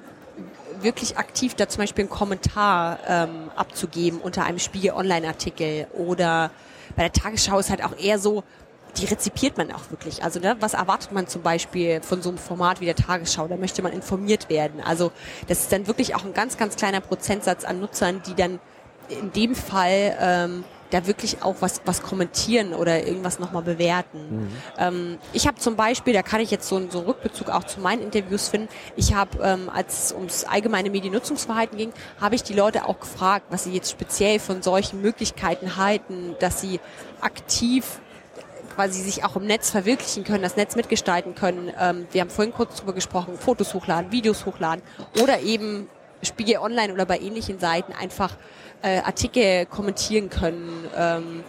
[0.79, 6.51] wirklich aktiv da zum Beispiel einen Kommentar ähm, abzugeben unter einem Spiegel-Online-Artikel oder
[6.95, 8.43] bei der Tagesschau ist halt auch eher so,
[8.97, 10.23] die rezipiert man auch wirklich.
[10.23, 13.47] Also ne, was erwartet man zum Beispiel von so einem Format wie der Tagesschau?
[13.47, 14.81] Da möchte man informiert werden.
[14.81, 15.11] Also
[15.47, 18.59] das ist dann wirklich auch ein ganz, ganz kleiner Prozentsatz an Nutzern, die dann
[19.09, 20.63] in dem Fall ähm,
[20.93, 24.43] da wirklich auch was, was kommentieren oder irgendwas nochmal bewerten.
[24.43, 24.51] Mhm.
[24.77, 27.79] Ähm, ich habe zum Beispiel, da kann ich jetzt so, so einen Rückbezug auch zu
[27.79, 32.53] meinen Interviews finden, ich habe, ähm, als es ums allgemeine Mediennutzungsverhalten ging, habe ich die
[32.53, 36.79] Leute auch gefragt, was sie jetzt speziell von solchen Möglichkeiten halten, dass sie
[37.21, 37.99] aktiv
[38.75, 41.71] quasi sich auch im Netz verwirklichen können, das Netz mitgestalten können.
[41.79, 44.83] Ähm, wir haben vorhin kurz drüber gesprochen, Fotos hochladen, Videos hochladen
[45.21, 45.87] oder eben
[46.23, 48.37] Spiegel Online oder bei ähnlichen Seiten einfach
[48.83, 51.43] äh, Artikel kommentieren können, ähm,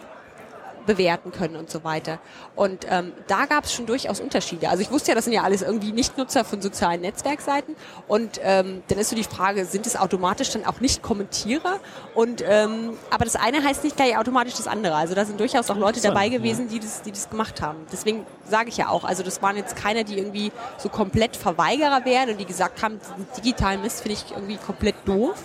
[0.87, 2.19] bewerten können und so weiter.
[2.55, 4.69] Und ähm, da gab es schon durchaus Unterschiede.
[4.69, 7.75] Also ich wusste ja, das sind ja alles irgendwie Nichtnutzer von sozialen Netzwerkseiten.
[8.07, 11.81] Und ähm, dann ist so die Frage, sind es automatisch dann auch nicht Kommentierer?
[12.15, 14.95] Und ähm, aber das eine heißt nicht gleich automatisch das andere.
[14.95, 17.79] Also da sind durchaus auch Leute dabei gewesen, die das, die das gemacht haben.
[17.91, 22.05] Deswegen sage ich ja auch, also das waren jetzt keine, die irgendwie so komplett Verweigerer
[22.05, 23.01] wären und die gesagt haben,
[23.37, 25.43] digitalen Mist finde ich irgendwie komplett doof,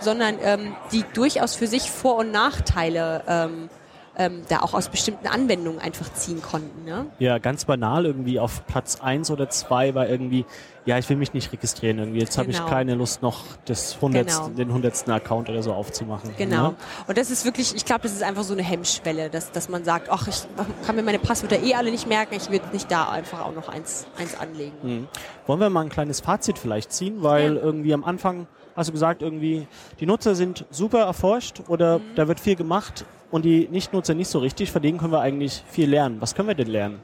[0.00, 3.68] sondern ähm, die durchaus für sich Vor- und Nachteile ähm,
[4.16, 6.84] ähm, da auch aus bestimmten Anwendungen einfach ziehen konnten.
[6.84, 7.06] Ne?
[7.18, 10.44] Ja, ganz banal irgendwie auf Platz eins oder zwei war irgendwie,
[10.84, 12.20] ja, ich will mich nicht registrieren irgendwie.
[12.20, 12.52] Jetzt genau.
[12.54, 14.48] habe ich keine Lust noch das 100, genau.
[14.48, 16.32] den hundertsten Account oder so aufzumachen.
[16.36, 16.70] Genau.
[16.70, 16.74] Ne?
[17.06, 19.84] Und das ist wirklich, ich glaube, das ist einfach so eine Hemmschwelle, dass, dass man
[19.84, 20.42] sagt, ach, ich
[20.84, 23.68] kann mir meine Passwörter eh alle nicht merken, ich will nicht da einfach auch noch
[23.68, 24.76] eins, eins anlegen.
[24.82, 25.08] Mhm.
[25.46, 27.62] Wollen wir mal ein kleines Fazit vielleicht ziehen, weil ja.
[27.62, 29.66] irgendwie am Anfang hast du gesagt, irgendwie
[30.00, 32.02] die Nutzer sind super erforscht oder mhm.
[32.16, 34.70] da wird viel gemacht und die Nichtnutzer nicht so richtig.
[34.70, 36.20] Von denen können wir eigentlich viel lernen.
[36.20, 37.00] Was können wir denn lernen?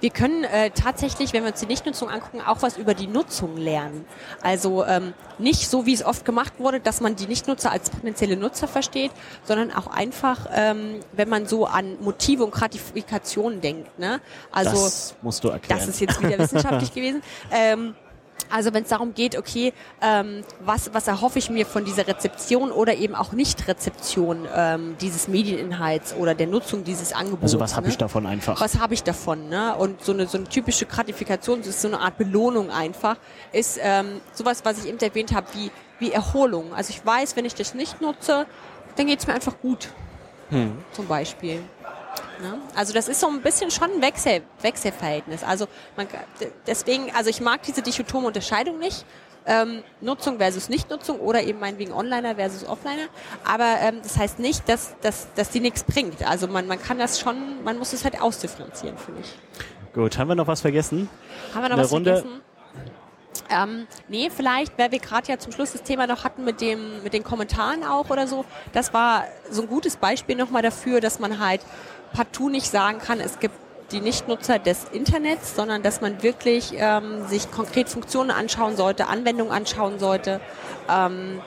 [0.00, 3.56] Wir können äh, tatsächlich, wenn wir uns die Nichtnutzung angucken, auch was über die Nutzung
[3.56, 4.04] lernen.
[4.42, 8.36] Also ähm, nicht so, wie es oft gemacht wurde, dass man die Nichtnutzer als potenzielle
[8.36, 9.12] Nutzer versteht,
[9.44, 13.96] sondern auch einfach, ähm, wenn man so an Motive und Gratifikation denkt.
[14.00, 14.20] Ne?
[14.50, 15.78] Also das musst du erklären.
[15.78, 17.22] Das ist jetzt wieder wissenschaftlich gewesen.
[17.52, 17.94] Ähm,
[18.50, 22.70] also wenn es darum geht, okay, ähm, was, was erhoffe ich mir von dieser Rezeption
[22.70, 27.42] oder eben auch Nicht-Rezeption ähm, dieses Medieninhalts oder der Nutzung dieses Angebots.
[27.42, 27.92] Also was habe ne?
[27.92, 28.60] ich davon einfach?
[28.60, 29.48] Was habe ich davon?
[29.48, 29.74] Ne?
[29.76, 33.16] Und so eine, so eine typische Gratifikation, das ist so eine Art Belohnung einfach,
[33.52, 36.72] ist ähm, sowas, was ich eben erwähnt habe, wie, wie Erholung.
[36.74, 38.46] Also ich weiß, wenn ich das nicht nutze,
[38.96, 39.88] dann geht es mir einfach gut.
[40.50, 40.72] Hm.
[40.92, 41.62] Zum Beispiel.
[42.42, 42.58] Ne?
[42.74, 45.44] Also das ist so ein bisschen schon ein Wechsel, Wechselverhältnis.
[45.44, 46.08] Also man,
[46.66, 49.06] deswegen, also ich mag diese dichotome Unterscheidung nicht.
[49.44, 53.08] Ähm, Nutzung versus Nichtnutzung oder eben meinetwegen Onliner versus Offliner.
[53.44, 56.24] Aber ähm, das heißt nicht, dass, dass, dass die nichts bringt.
[56.28, 59.94] Also man, man kann das schon, man muss es halt ausdifferenzieren, finde ich.
[59.94, 61.08] Gut, haben wir noch was vergessen?
[61.54, 62.14] Haben wir noch was Runde?
[62.16, 62.42] vergessen?
[63.50, 67.02] Ähm, nee, vielleicht, weil wir gerade ja zum Schluss das Thema noch hatten mit dem,
[67.02, 68.44] mit den Kommentaren auch oder so.
[68.72, 71.60] Das war so ein gutes Beispiel nochmal dafür, dass man halt
[72.12, 73.54] partout nicht sagen kann, es gibt
[73.92, 79.52] die Nichtnutzer des Internets, sondern dass man wirklich ähm, sich konkret Funktionen anschauen sollte, Anwendungen
[79.52, 80.40] anschauen sollte.
[80.88, 81.40] Ähm,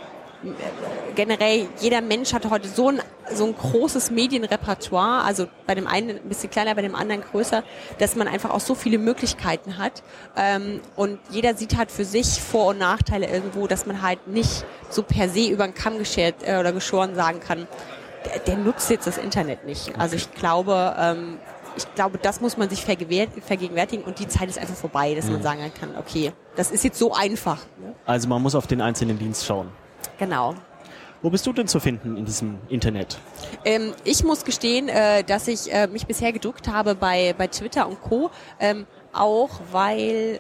[1.16, 3.02] generell, jeder Mensch hat heute so ein,
[3.34, 7.64] so ein großes Medienrepertoire, also bei dem einen ein bisschen kleiner, bei dem anderen größer,
[7.98, 10.04] dass man einfach auch so viele Möglichkeiten hat.
[10.36, 14.66] Ähm, und jeder sieht halt für sich Vor- und Nachteile irgendwo, dass man halt nicht
[14.90, 17.68] so per se über den Kamm geschert äh, oder geschoren sagen kann,
[18.26, 19.98] der, der nutzt jetzt das Internet nicht.
[19.98, 21.40] Also ich glaube, ähm,
[21.78, 25.34] ich glaube, das muss man sich vergegenwärtigen und die Zeit ist einfach vorbei, dass mhm.
[25.34, 27.60] man sagen kann, okay, das ist jetzt so einfach.
[28.06, 29.70] Also man muss auf den einzelnen Dienst schauen.
[30.18, 30.56] Genau.
[31.22, 33.18] Wo bist du denn zu finden in diesem Internet?
[33.64, 37.88] Ähm, ich muss gestehen, äh, dass ich äh, mich bisher gedrückt habe bei, bei Twitter
[37.88, 38.30] und Co.
[38.60, 40.40] Ähm, auch weil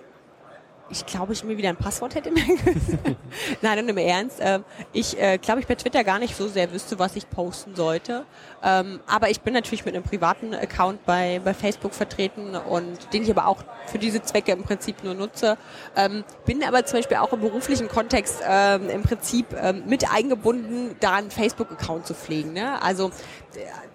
[0.89, 2.57] ich glaube, ich mir wieder ein Passwort hätte merken
[3.61, 4.37] Nein, und im Ernst.
[4.39, 4.63] Ähm,
[4.93, 8.25] ich äh, glaube, ich bei Twitter gar nicht so sehr wüsste, was ich posten sollte.
[8.63, 13.23] Ähm, aber ich bin natürlich mit einem privaten Account bei, bei Facebook vertreten und den
[13.23, 15.57] ich aber auch für diese Zwecke im Prinzip nur nutze.
[15.95, 19.47] Ähm, bin aber zum Beispiel auch im beruflichen Kontext im Prinzip
[19.85, 22.53] mit eingebunden, da einen Facebook-Account zu pflegen.
[22.53, 22.81] Ne?
[22.81, 23.11] Also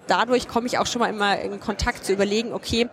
[0.07, 2.89] dadurch komme ich auch schon mal immer in Kontakt zu überlegen, okay,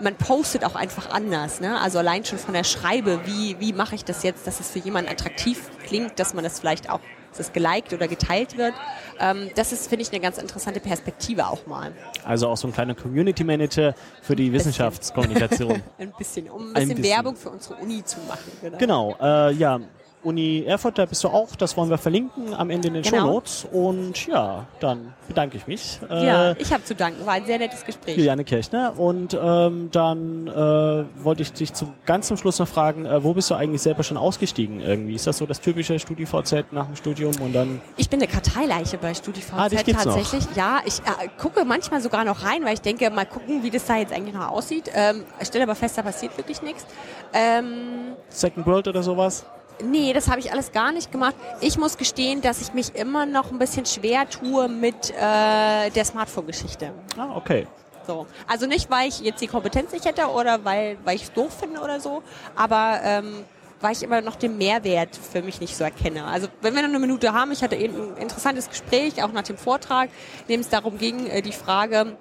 [0.00, 1.60] man postet auch einfach anders.
[1.60, 1.80] Ne?
[1.80, 4.78] Also allein schon von der Schreibe, wie, wie mache ich das jetzt, dass es für
[4.78, 8.74] jemanden attraktiv klingt, dass man das vielleicht auch, dass es geliked oder geteilt wird.
[9.18, 11.92] Ähm, das ist, finde ich, eine ganz interessante Perspektive auch mal.
[12.24, 15.82] Also auch so ein kleiner Community Manager für die Wissenschaftskommunikation.
[15.98, 18.50] ein bisschen, um ein bisschen, ein bisschen, Werbung für unsere Uni zu machen.
[18.60, 19.80] Genau, genau äh, ja.
[20.22, 23.18] Uni Erfurt, da bist du auch, das wollen wir verlinken am Ende in den genau.
[23.18, 23.66] Show Notes.
[23.70, 25.98] Und ja, dann bedanke ich mich.
[26.08, 28.16] Ja, äh, ich habe zu danken, war ein sehr nettes Gespräch.
[28.16, 28.98] Juliane Kirchner.
[28.98, 33.32] Und ähm, dann äh, wollte ich dich zum, ganz zum Schluss noch fragen, äh, wo
[33.32, 35.14] bist du eigentlich selber schon ausgestiegen irgendwie?
[35.14, 37.80] Ist das so das typische StudiVZ nach dem Studium und dann?
[37.96, 40.48] Ich bin eine Karteileiche bei StudiVZ ah, tatsächlich.
[40.50, 40.56] Noch.
[40.56, 43.86] Ja, ich äh, gucke manchmal sogar noch rein, weil ich denke, mal gucken, wie das
[43.86, 44.90] da jetzt eigentlich noch aussieht.
[44.94, 46.84] Ähm, ich stelle aber fest, da passiert wirklich nichts.
[47.32, 49.44] Ähm, Second World oder sowas?
[49.84, 51.34] Nee, das habe ich alles gar nicht gemacht.
[51.60, 56.04] Ich muss gestehen, dass ich mich immer noch ein bisschen schwer tue mit äh, der
[56.04, 56.92] Smartphone-Geschichte.
[57.16, 57.66] Ah, okay.
[58.06, 58.26] So.
[58.46, 61.52] Also nicht, weil ich jetzt die Kompetenz nicht hätte oder weil, weil ich es doof
[61.60, 62.22] finde oder so,
[62.56, 63.44] aber ähm,
[63.80, 66.24] weil ich immer noch den Mehrwert für mich nicht so erkenne.
[66.24, 69.42] Also wenn wir noch eine Minute haben, ich hatte eben ein interessantes Gespräch, auch nach
[69.42, 70.10] dem Vortrag,
[70.48, 72.16] in dem es darum ging, äh, die Frage,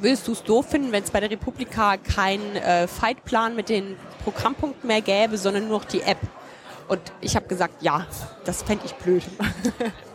[0.00, 3.96] Willst du es doof finden, wenn es bei der Republika keinen äh, Fightplan mit den
[4.24, 6.18] Programmpunkten mehr gäbe, sondern nur noch die App?
[6.88, 8.06] Und ich habe gesagt, ja,
[8.44, 9.24] das fände ich blöd.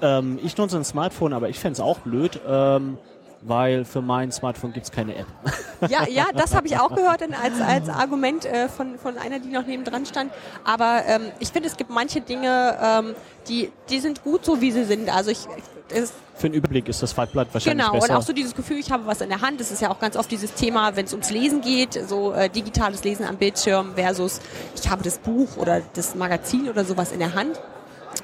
[0.01, 2.39] ähm, ich nutze ein Smartphone, aber ich fände es auch blöd.
[2.47, 2.97] Ähm,
[3.41, 5.27] weil für mein Smartphone gibt es keine App.
[5.89, 9.49] Ja, ja, das habe ich auch gehört als, als Argument äh, von, von einer, die
[9.49, 10.31] noch nebendran stand.
[10.63, 13.15] Aber ähm, ich finde, es gibt manche Dinge, ähm,
[13.47, 15.09] die, die sind gut so, wie sie sind.
[15.09, 15.47] Also ich,
[15.89, 18.07] es, für einen Überblick ist das Faltblatt wahrscheinlich genau, besser.
[18.07, 19.59] Genau, und auch so dieses Gefühl, ich habe was in der Hand.
[19.59, 22.47] Das ist ja auch ganz oft dieses Thema, wenn es ums Lesen geht, so äh,
[22.47, 24.39] digitales Lesen am Bildschirm versus
[24.75, 27.59] ich habe das Buch oder das Magazin oder sowas in der Hand.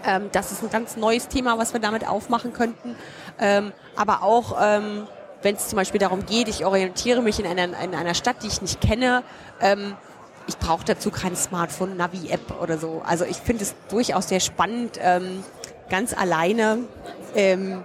[0.05, 2.95] Ähm, das ist ein ganz neues Thema, was wir damit aufmachen könnten.
[3.39, 5.07] Ähm, aber auch, ähm,
[5.41, 8.47] wenn es zum Beispiel darum geht, ich orientiere mich in einer, in einer Stadt, die
[8.47, 9.23] ich nicht kenne,
[9.61, 9.95] ähm,
[10.47, 13.01] ich brauche dazu kein Smartphone, Navi-App oder so.
[13.05, 15.43] Also ich finde es durchaus sehr spannend, ähm,
[15.89, 16.79] ganz alleine
[17.35, 17.83] ähm,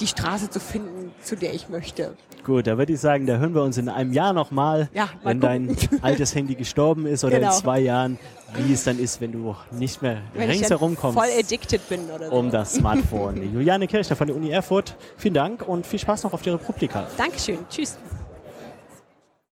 [0.00, 2.16] die Straße zu finden, zu der ich möchte.
[2.44, 5.40] Gut, da würde ich sagen, da hören wir uns in einem Jahr nochmal, ja, wenn
[5.40, 5.76] gucken.
[5.76, 7.54] dein altes Handy gestorben ist oder genau.
[7.54, 8.18] in zwei Jahren,
[8.54, 11.18] wie es dann ist, wenn du nicht mehr wenn ringsherum kommst.
[11.18, 12.34] Voll addicted bin oder so.
[12.34, 13.52] Um das Smartphone.
[13.54, 17.06] Juliane Kirchner von der Uni Erfurt, vielen Dank und viel Spaß noch auf der Republika.
[17.16, 17.58] Dankeschön.
[17.70, 17.96] Tschüss.